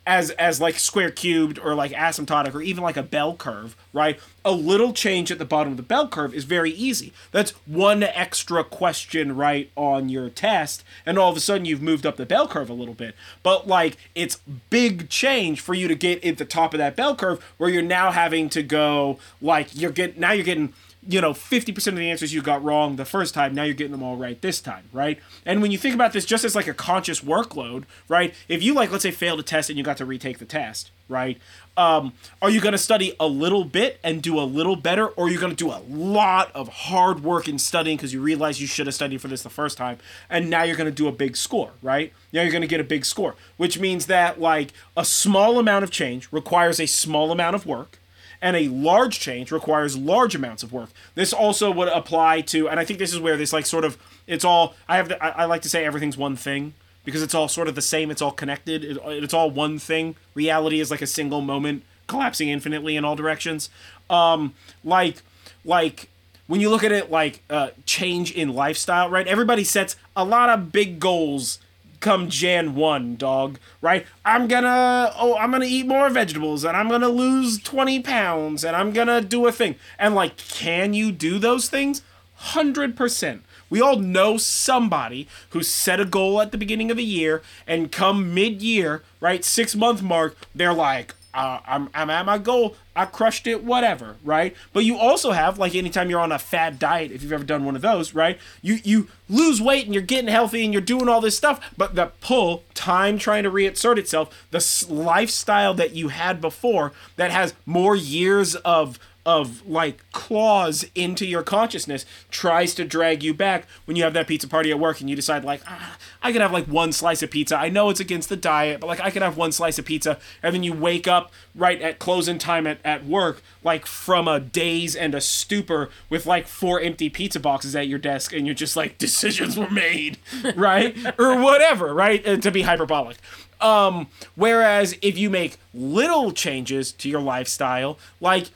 [0.05, 4.19] as as like square cubed or like asymptotic or even like a bell curve, right?
[4.43, 7.13] A little change at the bottom of the bell curve is very easy.
[7.31, 12.05] That's one extra question right on your test, and all of a sudden you've moved
[12.05, 13.15] up the bell curve a little bit.
[13.43, 17.15] But like it's big change for you to get at the top of that bell
[17.15, 20.73] curve where you're now having to go like you're get now you're getting
[21.07, 23.91] you know 50% of the answers you got wrong the first time now you're getting
[23.91, 25.19] them all right this time right?
[25.45, 28.73] And when you think about this just as like a conscious workload right if you
[28.73, 31.39] like let's say failed a test and you got to retake the test right
[31.77, 35.25] um, are you going to study a little bit and do a little better or
[35.25, 38.61] are you going to do a lot of hard work in studying because you realize
[38.61, 39.97] you should have studied for this the first time
[40.29, 42.13] and now you're going to do a big score right?
[42.31, 45.83] Now you're going to get a big score which means that like a small amount
[45.83, 47.97] of change requires a small amount of work
[48.41, 50.89] and a large change requires large amounts of work.
[51.15, 53.97] This also would apply to, and I think this is where this like sort of
[54.27, 54.75] it's all.
[54.87, 56.73] I have to, I, I like to say everything's one thing
[57.03, 58.11] because it's all sort of the same.
[58.11, 58.83] It's all connected.
[58.83, 60.15] It, it's all one thing.
[60.33, 63.69] Reality is like a single moment collapsing infinitely in all directions.
[64.09, 65.21] Um, like
[65.63, 66.09] like
[66.47, 69.27] when you look at it like uh, change in lifestyle, right?
[69.27, 71.59] Everybody sets a lot of big goals
[72.01, 74.05] come Jan 1, dog, right?
[74.25, 78.75] I'm gonna oh, I'm gonna eat more vegetables and I'm gonna lose 20 pounds and
[78.75, 79.75] I'm gonna do a thing.
[79.97, 82.01] And like, can you do those things?
[82.39, 83.41] 100%.
[83.69, 87.91] We all know somebody who set a goal at the beginning of the year and
[87.91, 92.75] come mid year, right, six month mark, they're like, uh, I'm, I'm at my goal.
[92.95, 94.55] I crushed it, whatever, right?
[94.73, 97.63] But you also have, like, anytime you're on a fad diet, if you've ever done
[97.63, 98.37] one of those, right?
[98.61, 101.95] You you lose weight and you're getting healthy and you're doing all this stuff, but
[101.95, 107.53] the pull, time trying to reassert itself, the lifestyle that you had before that has
[107.65, 113.95] more years of of like claws into your consciousness tries to drag you back when
[113.95, 116.51] you have that pizza party at work and you decide like ah, I could have
[116.51, 117.55] like one slice of pizza.
[117.55, 120.19] I know it's against the diet, but like I could have one slice of pizza
[120.41, 124.39] and then you wake up right at closing time at, at work like from a
[124.39, 128.55] daze and a stupor with like four empty pizza boxes at your desk and you're
[128.55, 130.17] just like decisions were made,
[130.55, 130.95] right?
[131.19, 132.27] or whatever, right?
[132.27, 133.17] Uh, to be hyperbolic.
[133.59, 138.49] Um, whereas if you make little changes to your lifestyle, like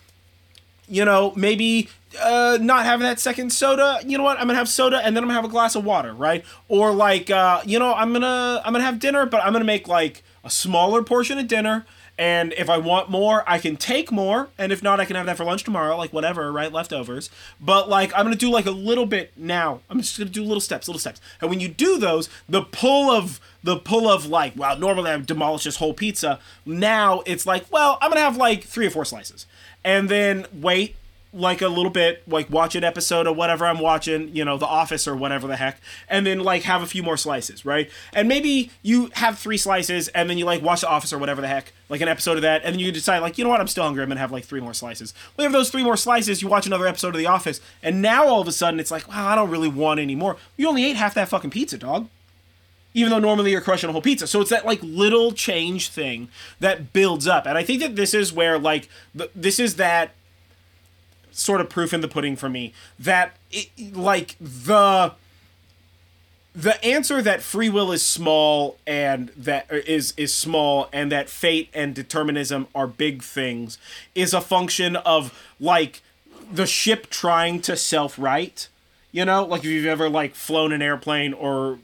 [0.87, 1.89] you know, maybe
[2.21, 3.99] uh, not having that second soda.
[4.05, 4.39] You know what?
[4.39, 6.43] I'm gonna have soda and then I'm gonna have a glass of water, right?
[6.67, 9.87] Or like, uh, you know, I'm gonna I'm gonna have dinner, but I'm gonna make
[9.87, 11.85] like a smaller portion of dinner.
[12.17, 15.25] And if I want more, I can take more, and if not, I can have
[15.25, 16.71] that for lunch tomorrow, like whatever, right?
[16.71, 17.29] Leftovers.
[17.59, 19.81] But like, I'm gonna do like a little bit now.
[19.89, 21.19] I'm just gonna do little steps, little steps.
[21.41, 25.17] And when you do those, the pull of the pull of like, wow, normally I
[25.17, 26.39] demolish this whole pizza.
[26.67, 29.47] Now it's like, well, I'm gonna have like three or four slices
[29.83, 30.95] and then wait
[31.33, 34.67] like a little bit, like watch an episode of whatever I'm watching, you know, The
[34.67, 37.89] Office or whatever the heck, and then like have a few more slices, right?
[38.13, 41.41] And maybe you have three slices and then you like watch The Office or whatever
[41.41, 43.59] the heck, like an episode of that, and then you decide like, you know what,
[43.59, 45.15] I'm still hungry, I'm gonna have like three more slices.
[45.35, 48.27] Well, have those three more slices, you watch another episode of The Office, and now
[48.27, 50.37] all of a sudden it's like, wow, I don't really want any more.
[50.55, 52.07] You only ate half that fucking pizza, dog
[52.95, 54.25] even though normally you're crushing a whole pizza.
[54.25, 56.29] So it's that like little change thing
[56.61, 57.45] that builds up.
[57.45, 60.15] And I think that this is where like the, this is that
[61.31, 65.11] sort of proof in the pudding for me that it, like the
[66.55, 71.29] the answer that free will is small and that uh, is is small and that
[71.29, 73.77] fate and determinism are big things
[74.15, 76.01] is a function of like
[76.49, 78.69] the ship trying to self-right
[79.11, 81.79] you know like if you've ever like flown an airplane or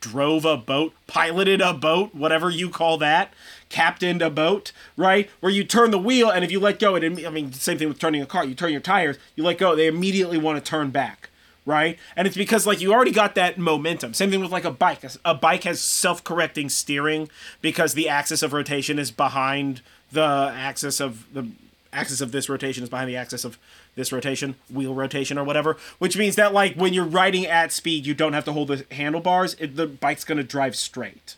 [0.00, 3.32] drove a boat, piloted a boat, whatever you call that,
[3.68, 5.28] captained a boat, right?
[5.40, 7.88] Where you turn the wheel and if you let go, it, I mean, same thing
[7.88, 8.44] with turning a car.
[8.44, 11.30] You turn your tires, you let go, they immediately want to turn back,
[11.66, 11.98] right?
[12.16, 14.14] And it's because like you already got that momentum.
[14.14, 15.04] Same thing with like a bike.
[15.24, 17.28] A bike has self-correcting steering
[17.60, 21.48] because the axis of rotation is behind the axis of the
[21.92, 23.58] axis of this rotation is behind the axis of
[23.94, 28.06] this rotation, wheel rotation or whatever, which means that like when you're riding at speed,
[28.06, 29.54] you don't have to hold the handlebars.
[29.58, 31.36] It, the bike's gonna drive straight,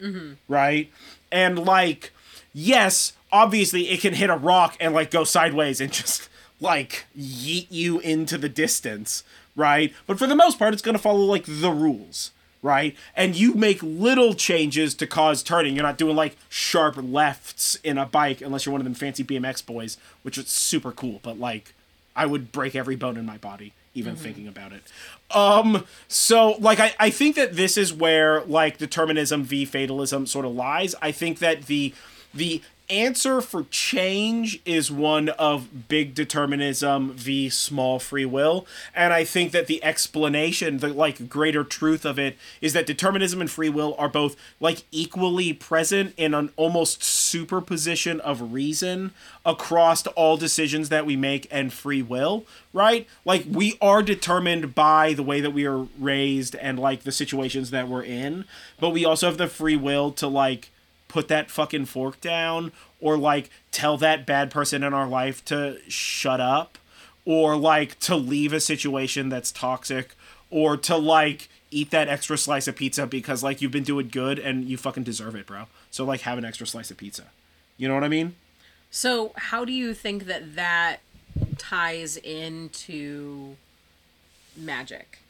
[0.00, 0.34] mm-hmm.
[0.48, 0.90] right?
[1.32, 2.12] And like,
[2.52, 6.28] yes, obviously it can hit a rock and like go sideways and just
[6.60, 9.24] like yeet you into the distance,
[9.56, 9.92] right?
[10.06, 12.30] But for the most part, it's gonna follow like the rules
[12.64, 12.96] right?
[13.14, 15.76] And you make little changes to cause turning.
[15.76, 19.22] You're not doing like sharp lefts in a bike unless you're one of them fancy
[19.22, 21.20] BMX boys, which is super cool.
[21.22, 21.74] But like,
[22.16, 24.22] I would break every bone in my body even mm-hmm.
[24.22, 24.82] thinking about it.
[25.30, 30.44] Um, so like I, I think that this is where like determinism v fatalism sort
[30.44, 30.94] of lies.
[31.00, 31.94] I think that the
[32.32, 38.66] the answer for change is one of big determinism v small free will.
[38.94, 43.40] And i think that the explanation the like greater truth of it is that determinism
[43.40, 49.12] and free will are both like equally present in an almost superposition of reason
[49.44, 53.06] across all decisions that we make and free will right?
[53.24, 57.70] Like we are determined by the way that we are raised and like the situations
[57.70, 58.44] that we're in
[58.78, 60.70] but we also have the free will to like
[61.14, 65.78] put that fucking fork down or like tell that bad person in our life to
[65.86, 66.76] shut up
[67.24, 70.16] or like to leave a situation that's toxic
[70.50, 74.40] or to like eat that extra slice of pizza because like you've been doing good
[74.40, 75.66] and you fucking deserve it, bro.
[75.92, 77.26] So like have an extra slice of pizza.
[77.76, 78.34] You know what I mean?
[78.90, 80.96] So how do you think that that
[81.58, 83.54] ties into
[84.56, 85.20] magic?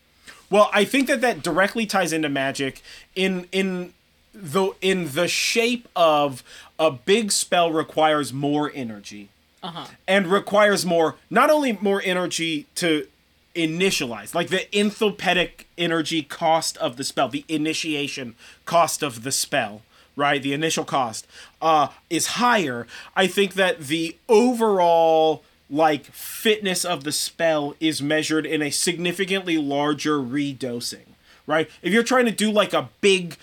[0.48, 2.80] Well, I think that that directly ties into magic
[3.14, 3.92] in in
[4.34, 6.42] though in the shape of
[6.78, 9.28] a big spell requires more energy.
[9.62, 9.86] Uh-huh.
[10.06, 13.06] and requires more not only more energy to
[13.54, 18.34] initialize like the enthopedic energy cost of the spell the initiation
[18.66, 19.80] cost of the spell
[20.16, 20.42] right?
[20.42, 21.26] The initial cost
[21.62, 22.86] uh is higher.
[23.16, 29.56] I think that the overall like fitness of the spell is measured in a significantly
[29.56, 31.06] larger redosing
[31.46, 31.70] right?
[31.82, 33.36] If you're trying to do like a big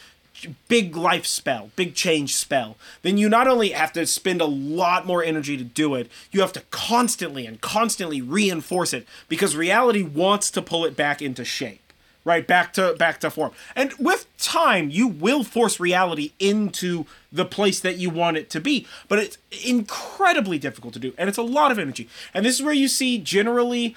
[0.68, 5.06] big life spell, big change spell, then you not only have to spend a lot
[5.06, 10.04] more energy to do it, you have to constantly and constantly reinforce it because reality
[10.04, 11.80] wants to pull it back into shape
[12.24, 12.46] right?
[12.46, 13.52] Back to back to form.
[13.76, 18.60] And with time you will force reality into the place that you want it to
[18.60, 22.08] be but it's incredibly difficult to do and it's a lot of energy.
[22.34, 23.96] And this is where you see generally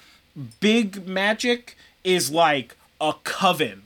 [0.61, 3.83] big magic is like a coven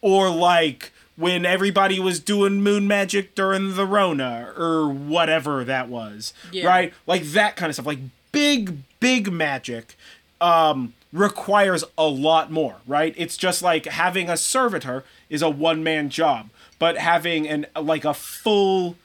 [0.00, 6.34] or like when everybody was doing moon magic during the Rona or whatever that was,
[6.52, 6.66] yeah.
[6.66, 6.94] right?
[7.06, 7.86] Like that kind of stuff.
[7.86, 8.00] Like
[8.32, 9.96] big big magic
[10.40, 15.82] um requires a lot more right it's just like having a servitor is a one
[15.82, 18.96] man job but having an like a full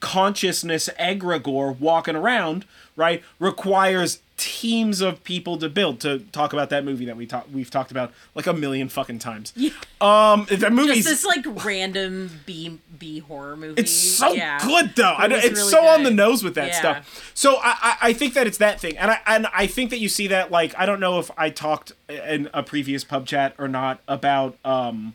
[0.00, 2.64] consciousness egregore walking around,
[2.96, 6.00] right, requires teams of people to build.
[6.00, 9.18] To talk about that movie that we talk we've talked about like a million fucking
[9.18, 9.52] times.
[9.54, 9.70] Yeah.
[10.00, 13.78] Um, that movie's Just this like random B B horror movie.
[13.78, 14.58] it's so Yeah.
[14.66, 15.12] good though.
[15.12, 16.78] I, It was it's really so on the nose with that Yeah.
[16.78, 17.32] stuff.
[17.34, 19.98] So I, I I think that it's that thing, and I and I think that
[19.98, 23.54] you see that like I don't know if I talked in a previous pub chat
[23.58, 25.14] or not about um.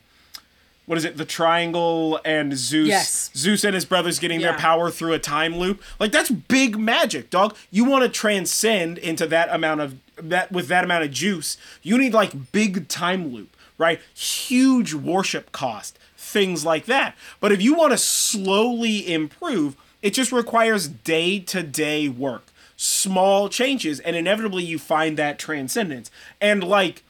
[0.85, 1.17] What is it?
[1.17, 2.87] The triangle and Zeus.
[2.87, 3.31] Yes.
[3.35, 5.81] Zeus and his brothers getting their power through a time loop.
[5.99, 7.55] Like that's big magic, dog.
[7.71, 11.57] You want to transcend into that amount of that with that amount of juice.
[11.81, 13.99] You need like big time loop, right?
[14.13, 17.15] Huge worship cost, things like that.
[17.39, 23.49] But if you want to slowly improve, it just requires day to day work, small
[23.49, 26.11] changes, and inevitably you find that transcendence.
[26.39, 27.01] And like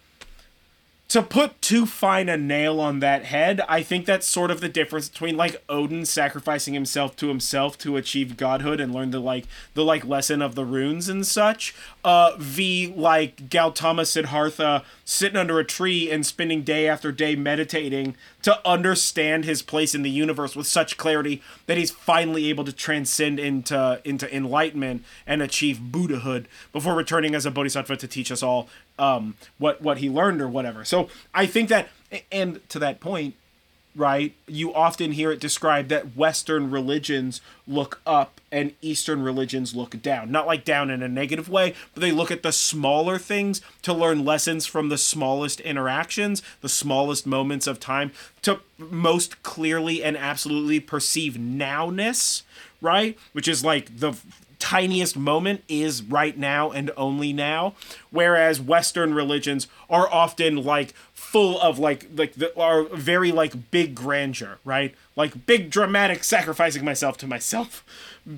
[1.08, 4.68] to put too fine a nail on that head, I think that's sort of the
[4.68, 9.46] difference between like Odin sacrificing himself to himself to achieve godhood and learn the like
[9.76, 11.76] the like lesson of the runes and such.
[12.04, 18.16] Uh, v like Gautama Siddhartha sitting under a tree and spending day after day meditating
[18.42, 22.74] to understand his place in the universe with such clarity that he's finally able to
[22.74, 28.42] transcend into into enlightenment and achieve Buddhahood before returning as a bodhisattva to teach us
[28.42, 28.68] all
[28.98, 30.86] um, what what he learned or whatever.
[30.86, 31.90] So I think that,
[32.32, 33.36] and to that point,
[33.96, 34.36] right?
[34.48, 40.32] You often hear it described that Western religions look up and Eastern religions look down.
[40.32, 43.94] Not like down in a negative way, but they look at the smaller things to
[43.94, 50.18] learn lessons from the smallest interactions, the smallest moments of time, to most clearly and
[50.18, 52.44] absolutely perceive nowness,
[52.82, 53.18] right?
[53.32, 54.18] Which is like the
[54.66, 57.76] tiniest moment is right now and only now
[58.10, 63.94] whereas western religions are often like full of like like the, are very like big
[63.94, 64.96] grandeur right?
[65.16, 67.84] Like big dramatic sacrificing myself to myself.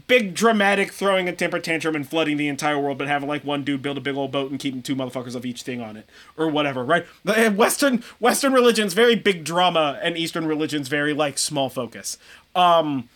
[0.08, 3.64] Big dramatic throwing a temper tantrum and flooding the entire world but having like one
[3.64, 6.10] dude build a big old boat and keeping two motherfuckers of each thing on it
[6.36, 7.06] or whatever right?
[7.54, 12.18] Western western religions very big drama and eastern religions very like small focus.
[12.54, 13.08] Um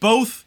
[0.00, 0.46] both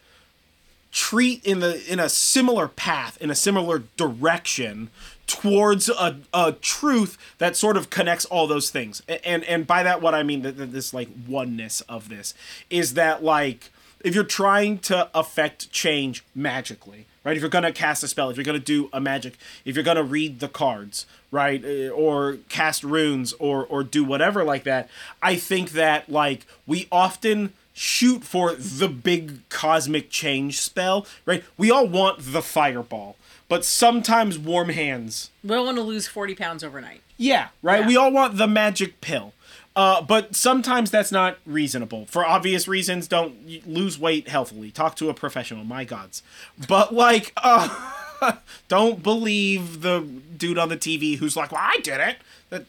[0.92, 4.90] treat in the in a similar path in a similar direction
[5.26, 9.02] towards a, a truth that sort of connects all those things.
[9.24, 12.34] And and by that what i mean that this like oneness of this
[12.70, 13.72] is that like
[14.04, 17.36] if you're trying to affect change magically right?
[17.36, 20.04] If you're gonna cast a spell if you're gonna do a magic if you're gonna
[20.04, 21.64] read the cards right?
[21.64, 24.90] Eh, or cast runes or or do whatever like that
[25.22, 31.44] i think that like we often shoot for the big cosmic change spell, right?
[31.58, 33.16] We all want the fireball,
[33.48, 35.32] but sometimes warm hands.
[35.44, 37.02] We don't want to lose 40 pounds overnight.
[37.18, 37.82] Yeah, right?
[37.82, 37.88] Yeah.
[37.88, 39.34] We all want the magic pill.
[39.74, 42.06] Uh, but sometimes that's not reasonable.
[42.08, 44.70] For obvious reasons, don't lose weight healthily.
[44.70, 46.24] Talk to a professional, my gods.
[46.68, 48.34] But like, uh,
[48.68, 52.18] don't believe the dude on the TV who's like, "Well, I did it."
[52.50, 52.66] That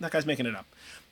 [0.00, 0.66] that guy's making it up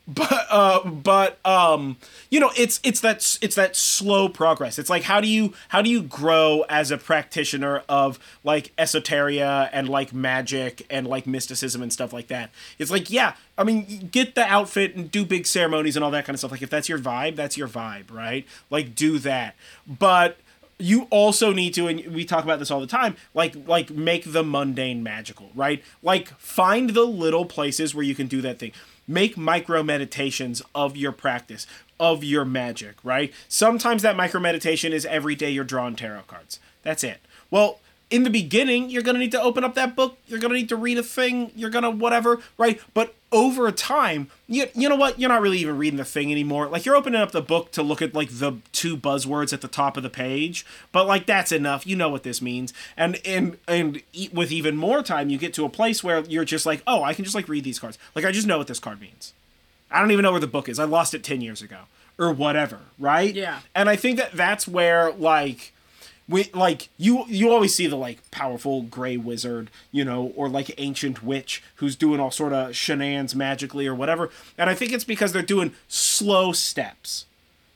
[0.08, 1.96] but uh but um
[2.28, 4.78] you know it's it's that it's that slow progress.
[4.78, 9.68] It's like how do you how do you grow as a practitioner of like esoteria
[9.72, 12.50] and like magic and like mysticism and stuff like that?
[12.78, 16.24] It's like yeah i mean get the outfit and do big ceremonies and all that
[16.24, 16.50] kind of stuff.
[16.50, 18.44] Like if that's your vibe that's your vibe right?
[18.70, 19.54] Like do that.
[19.86, 20.38] But
[20.78, 24.32] you also need to and we talk about this all the time like like make
[24.32, 25.80] the mundane magical right?
[26.02, 28.72] Like find the little places where you can do that thing
[29.06, 31.66] make micro meditations of your practice
[32.00, 33.32] of your magic right?
[33.48, 36.58] Sometimes that micro meditation is every day you're drawing tarot cards.
[36.82, 37.20] That's it.
[37.50, 37.80] Well
[38.12, 40.56] in the beginning you're going to need to open up that book you're going to
[40.56, 42.80] need to read a thing you're going to whatever right?
[42.94, 45.18] But over time you, you know what?
[45.18, 46.68] You're not really even reading the thing anymore.
[46.68, 49.68] Like you're opening up the book to look at like the two buzzwords at the
[49.68, 51.86] top of the page but like that's enough.
[51.86, 52.72] You know what this means.
[52.96, 56.44] And and and e- with even more time you get to a place where you're
[56.44, 57.98] just like oh i can just like read these cards.
[58.14, 59.32] Like i just know what this card means.
[59.90, 60.78] I don't even know where the book is.
[60.78, 61.80] I lost it 10 years ago
[62.18, 63.34] or whatever, right?
[63.34, 63.60] Yeah.
[63.74, 65.72] And I think that that's where like
[66.28, 70.74] we like you you always see the like powerful gray wizard, you know, or like
[70.78, 74.30] ancient witch who's doing all sort of shenanigans magically or whatever.
[74.56, 77.26] And I think it's because they're doing slow steps,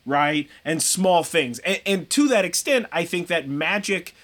[0.04, 0.48] right?
[0.64, 1.58] And small things.
[1.60, 4.14] And, and to that extent, I think that magic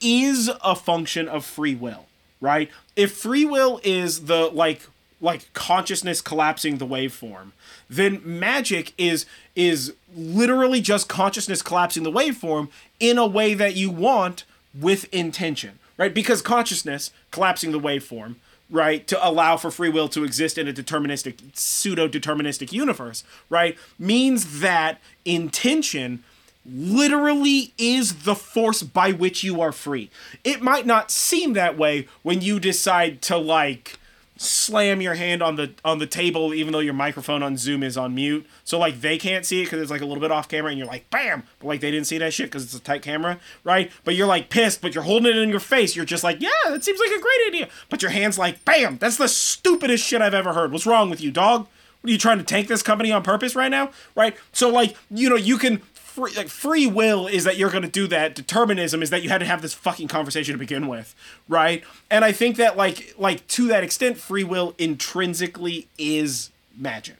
[0.00, 2.06] is a function of free will,
[2.40, 2.70] right?
[2.94, 4.82] If free will is the like
[5.20, 7.52] like consciousness collapsing the waveform,
[7.90, 12.68] then magic is is literally just consciousness collapsing the waveform
[13.00, 14.44] in a way that you want
[14.74, 15.78] with intention.
[15.98, 16.14] right?
[16.14, 18.36] Because consciousness collapsing the waveform,
[18.70, 23.76] right, to allow for free will to exist in a deterministic, pseudo deterministic universe, right,
[23.98, 26.22] means that intention
[26.64, 30.10] literally is the force by which you are free.
[30.44, 33.97] It might not seem that way when you decide to like
[34.38, 37.96] slam your hand on the on the table even though your microphone on Zoom is
[37.96, 38.46] on mute.
[38.64, 40.78] So like they can't see it because it's like a little bit off camera and
[40.78, 43.40] you're like bam, but like they didn't see that shit because it's a tight camera,
[43.64, 43.90] right?
[44.04, 45.96] But you're like pissed, but you're holding it in your face.
[45.96, 47.68] You're just like yeah, that seems like a great idea.
[47.90, 50.72] But your hand's like bam, that's the stupidest shit I've ever heard.
[50.72, 51.66] What's wrong with you, dog?
[52.00, 53.90] What are you trying to tank this company on purpose right now?
[54.14, 54.36] Right?
[54.52, 55.82] So like you know you can
[56.18, 58.34] free like free will is that you're going to do that.
[58.34, 61.14] Determinism is that you had to have this fucking conversation to begin with
[61.48, 61.84] right?
[62.10, 67.16] And i think that like like to that extent free will intrinsically is magic.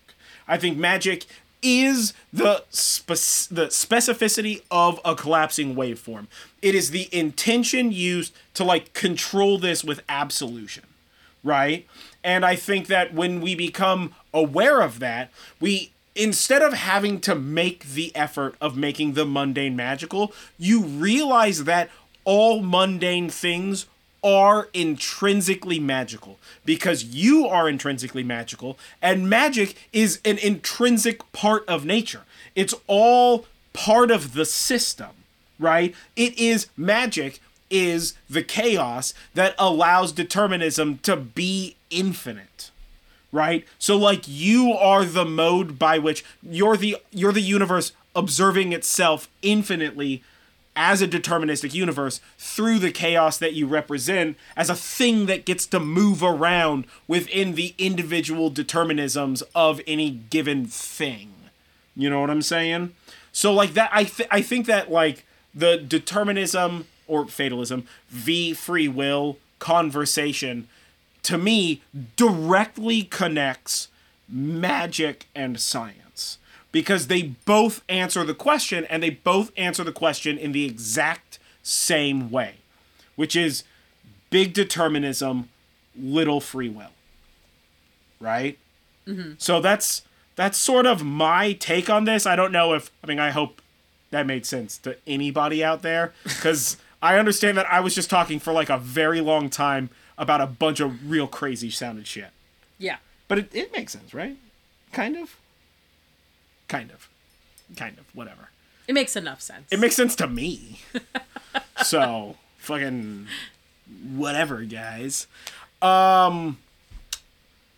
[0.46, 1.26] I think magic
[1.62, 6.26] is the spec- the specificity of a collapsing waveform.
[6.62, 10.84] It is the intention used to like control this with absolution
[11.44, 11.86] right?
[12.24, 15.30] And i think that when we become aware of that
[15.60, 21.64] we instead of having to make the effort of making the mundane magical, you realize
[21.64, 21.88] that
[22.24, 23.86] all mundane things
[24.22, 31.84] are intrinsically magical because you are intrinsically magical and magic is an intrinsic part of
[31.84, 32.22] nature.
[32.56, 35.10] It's all part of the system,
[35.58, 35.94] right?
[36.16, 37.38] It is magic
[37.70, 42.70] is the chaos that allows determinism to be infinite
[43.32, 43.66] right?
[43.78, 49.28] So like you are the mode by which you're the you're the universe observing itself
[49.42, 50.22] infinitely
[50.74, 55.66] as a deterministic universe through the chaos that you represent as a thing that gets
[55.66, 61.32] to move around within the individual determinisms of any given thing.
[61.96, 62.94] You know what i'm saying?
[63.32, 65.24] So like that i th- i think that like
[65.54, 70.68] the determinism or fatalism v free will conversation
[71.28, 71.82] to me
[72.16, 73.88] directly connects
[74.28, 76.38] magic and science.
[76.70, 81.38] Because they both answer the question and they both answer the question in the exact
[81.62, 82.56] same way
[83.18, 83.64] which is
[84.30, 85.48] big determinism
[86.00, 86.92] little free will.
[88.20, 88.58] Right?
[89.06, 89.32] Mm-hmm.
[89.38, 90.02] so that's
[90.36, 92.26] that's sort of my take on this.
[92.26, 93.60] I don't know if i mean i hope
[94.10, 98.38] that made sense to anybody out there because i understand that i was just talking
[98.38, 99.88] for like a very long time
[100.18, 102.30] about a bunch of real crazy sounding shit.
[102.78, 102.96] Yeah.
[103.28, 104.36] But it, it makes sense, right?
[104.92, 105.36] Kind of.
[106.66, 107.08] Kind of.
[107.76, 108.14] Kind of.
[108.14, 108.50] Whatever.
[108.86, 109.66] It makes enough sense.
[109.70, 110.80] It makes sense to me.
[111.84, 113.26] so, fucking
[114.14, 115.26] whatever, guys.
[115.80, 116.58] Um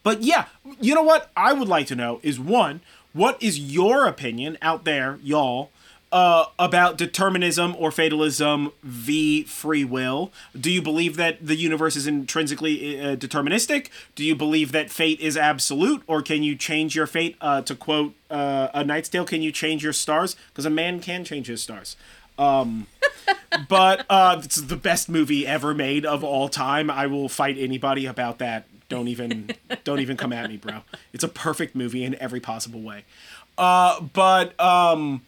[0.02, 0.46] but yeah,
[0.80, 2.80] you know what I would like to know is one,
[3.12, 5.70] what is your opinion out there, y'all,
[6.12, 10.32] uh, about determinism or fatalism v free will.
[10.58, 13.88] Do you believe that the universe is intrinsically uh, deterministic?
[14.14, 17.36] Do you believe that fate is absolute, or can you change your fate?
[17.40, 20.36] Uh, to quote uh, a Knight's Tale, can you change your stars?
[20.48, 21.96] Because a man can change his stars.
[22.38, 22.86] Um,
[23.68, 26.90] but uh, it's the best movie ever made of all time.
[26.90, 28.66] I will fight anybody about that.
[28.88, 29.50] Don't even
[29.84, 30.80] don't even come at me, bro.
[31.12, 33.04] It's a perfect movie in every possible way.
[33.56, 35.22] Uh, but um,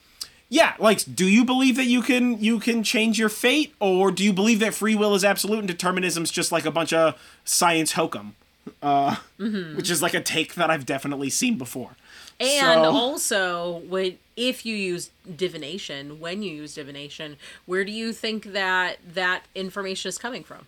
[0.52, 4.22] yeah like do you believe that you can you can change your fate or do
[4.22, 7.18] you believe that free will is absolute and determinism is just like a bunch of
[7.44, 8.36] science hokum?
[8.80, 9.76] Uh, mm-hmm.
[9.76, 11.96] which is like a take that i've definitely seen before.
[12.38, 18.12] And so, also when if you use divination when you use divination where do you
[18.12, 20.66] think that that information is coming from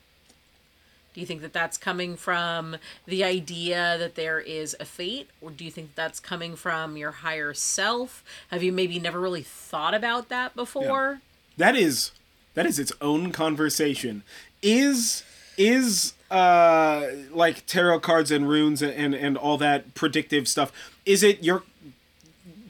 [1.15, 5.51] do you think that that's coming from the idea that there is a fate, or
[5.51, 8.25] do you think that's coming from your higher self?
[8.51, 11.21] Have you maybe never really thought about that before?
[11.21, 11.55] Yeah.
[11.57, 12.11] That is
[12.55, 14.25] that is its own conversation.
[14.61, 15.23] Is
[15.57, 20.73] is uh like tarot cards and runes and, and, and all that predictive stuff?
[21.07, 21.63] Is it your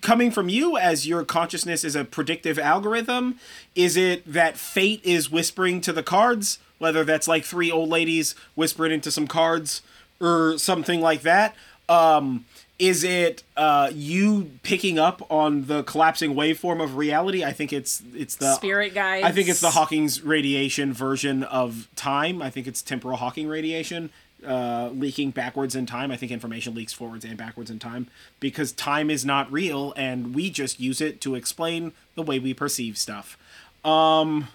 [0.03, 3.39] coming from you as your consciousness is a predictive algorithm?
[3.75, 6.59] Is it that fate is whispering to the cards?
[6.79, 9.83] Whether that's like three old ladies whispering into some cards
[10.21, 11.55] or something like that.
[11.89, 12.45] Um,
[12.79, 17.45] is it uh, you picking up on the collapsing waveform of reality?
[17.45, 19.23] I think it's it's the spirit guys.
[19.23, 22.43] I think it's the Hawking's radiation version of time.
[22.43, 24.11] I think it's temporal Hawking radiation
[24.47, 26.11] uh, leaking backwards in time.
[26.11, 28.09] I think information leaks forwards and backwards in time
[28.41, 32.55] because time is not real, and we just use it to explain the way we
[32.55, 33.39] perceive stuff.
[33.85, 34.49] Um,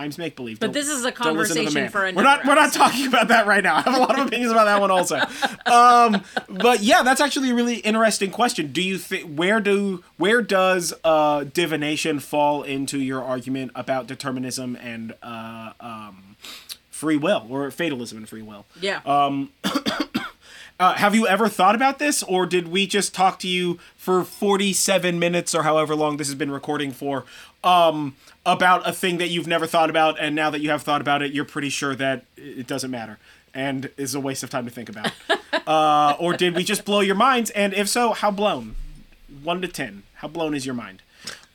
[0.00, 0.58] Times make believe.
[0.58, 2.16] But this is a conversation for another.
[2.16, 2.46] We're not.
[2.46, 3.76] We're not talking about that right now.
[3.76, 5.16] I have a lot of opinions about that one also.
[5.66, 8.72] Um, but yeah, that's actually a really interesting question.
[8.72, 14.74] Do you think where do where does uh, divination fall into your argument about determinism
[14.76, 16.36] and uh, um,
[17.00, 18.66] free will or fatalism and free will.
[18.80, 19.00] Yeah.
[20.80, 24.24] Uh, have you ever thought about this, or did we just talk to you for
[24.24, 27.26] 47 minutes or however long this has been recording for
[27.62, 28.16] um,
[28.46, 31.20] about a thing that you've never thought about, and now that you have thought about
[31.20, 33.18] it, you're pretty sure that it doesn't matter
[33.52, 35.12] and is a waste of time to think about?
[35.66, 37.50] uh, or did we just blow your minds?
[37.50, 38.74] And if so, how blown?
[39.42, 40.04] One to 10.
[40.14, 41.02] How blown is your mind?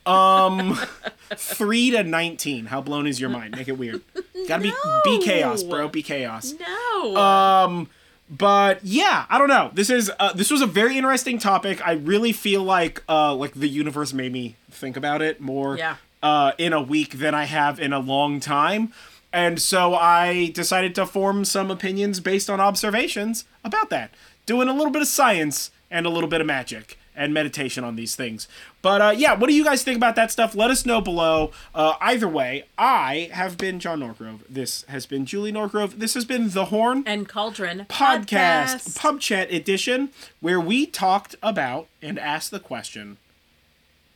[0.06, 0.80] Um,
[1.36, 2.68] three to 19.
[2.68, 3.56] How blown is your mind?
[3.56, 4.04] Make it weird.
[4.48, 4.74] Gotta be,
[5.04, 5.88] be chaos, bro.
[5.88, 6.54] Be chaos.
[6.60, 7.18] no.
[7.18, 7.90] Um,
[8.30, 9.70] but yeah, I don't know.
[9.74, 11.86] This is uh, this was a very interesting topic.
[11.86, 15.98] I really feel like uh, like the universe made me think about it more Yeah.
[16.24, 18.92] uh, in a week than I have in a long time.
[19.32, 24.12] And so I decided to form some opinions based on observations about that,
[24.46, 27.96] doing a little bit of science and a little bit of magic and meditation on
[27.96, 28.48] these things.
[28.82, 30.56] But uh, yeah, what do you guys think about that stuff?
[30.56, 31.52] Let us know below.
[31.74, 34.42] Uh, either way, I have been John Norgrove.
[34.50, 36.00] This has been Julie Norgrove.
[36.00, 40.10] This has been The Horn and Cauldron podcast, pub chat edition,
[40.40, 43.18] where we talked about and asked the question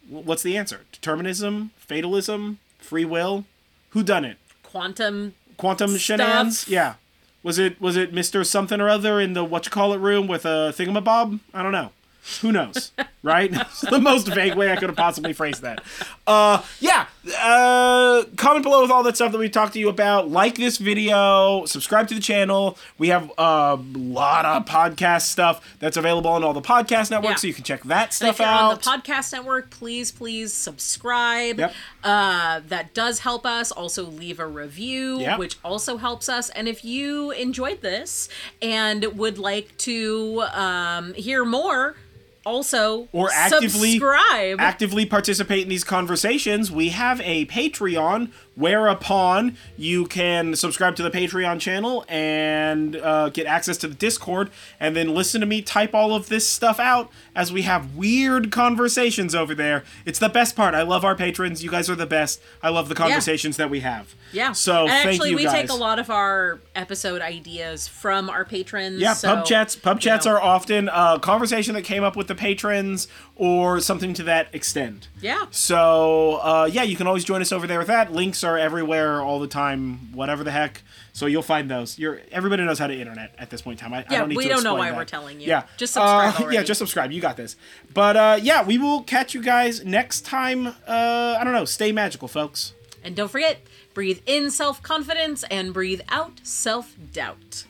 [0.10, 0.82] what's the answer?
[0.92, 3.46] Determinism, fatalism, free will?
[3.92, 4.38] Who done it?
[4.64, 5.36] Quantum.
[5.58, 6.68] Quantum shenanigans?
[6.68, 6.96] Yeah.
[7.44, 8.46] Was it was it Mr.
[8.46, 11.40] Something or other in the what you call it room with a thingamabob?
[11.54, 11.92] I don't know.
[12.42, 12.92] Who knows?
[13.24, 13.52] right?
[13.90, 15.84] The most vague way I could have possibly phrased that.
[16.28, 17.08] Uh yeah.
[17.38, 20.30] Uh comment below with all that stuff that we talked to you about.
[20.30, 22.78] Like this video, subscribe to the channel.
[22.98, 27.36] We have a lot of podcast stuff that's available on all the podcast networks, Yeah.
[27.38, 28.72] so you can check that stuff if you're out.
[28.72, 31.60] on the podcast network, please, please subscribe.
[31.60, 31.74] Yep.
[32.04, 33.72] Uh, that does help us.
[33.72, 35.40] Also, leave a review, Yep.
[35.40, 36.50] which also helps us.
[36.52, 38.30] And if you enjoyed this
[38.62, 41.96] and would like to um, hear more,
[42.46, 44.60] also Or actively- subscribe.
[44.60, 51.10] actively participate in these conversations, we have a Patreon whereupon you can subscribe to the
[51.10, 54.52] Patreon channel and uh, get access to the Discord
[54.82, 58.52] and then listen to me type all of this stuff out as we have weird
[58.52, 59.86] conversations over there.
[60.06, 60.76] It's the best part.
[60.76, 61.64] I love our patrons.
[61.64, 62.42] You guys are the best.
[62.62, 64.14] I love the conversations that we have.
[64.34, 64.52] yeah.
[64.52, 65.54] So and actually, we guys.
[65.54, 69.00] take a lot of our episode ideas from our patrons.
[69.00, 69.78] Yeah, so, pub chats.
[69.78, 70.34] Pub chats know.
[70.34, 73.08] are often a conversation that came up with the patrons
[73.40, 75.08] or something to that extent.
[75.22, 75.46] Yeah.
[75.50, 78.12] So uh, yeah, you can always join us over there with that.
[78.12, 80.84] Links are everywhere all the time, whatever the heck.
[81.14, 81.98] So you'll find those.
[81.98, 83.94] You're everybody knows how to internet at this point in time.
[83.94, 84.98] I, I Yeah, don't need we to don't know why that.
[84.98, 85.48] we're telling you.
[85.48, 87.12] Yeah, Just subscribe Uh, yeah, just subscribe.
[87.14, 87.56] You got this.
[87.94, 90.68] But uh, yeah, we will catch you guys next time.
[90.68, 91.66] Uh, I don't know.
[91.66, 92.74] Stay magical, folks.
[93.04, 93.62] And don't forget,
[93.94, 97.64] breathe in self confidence and breathe out self doubt.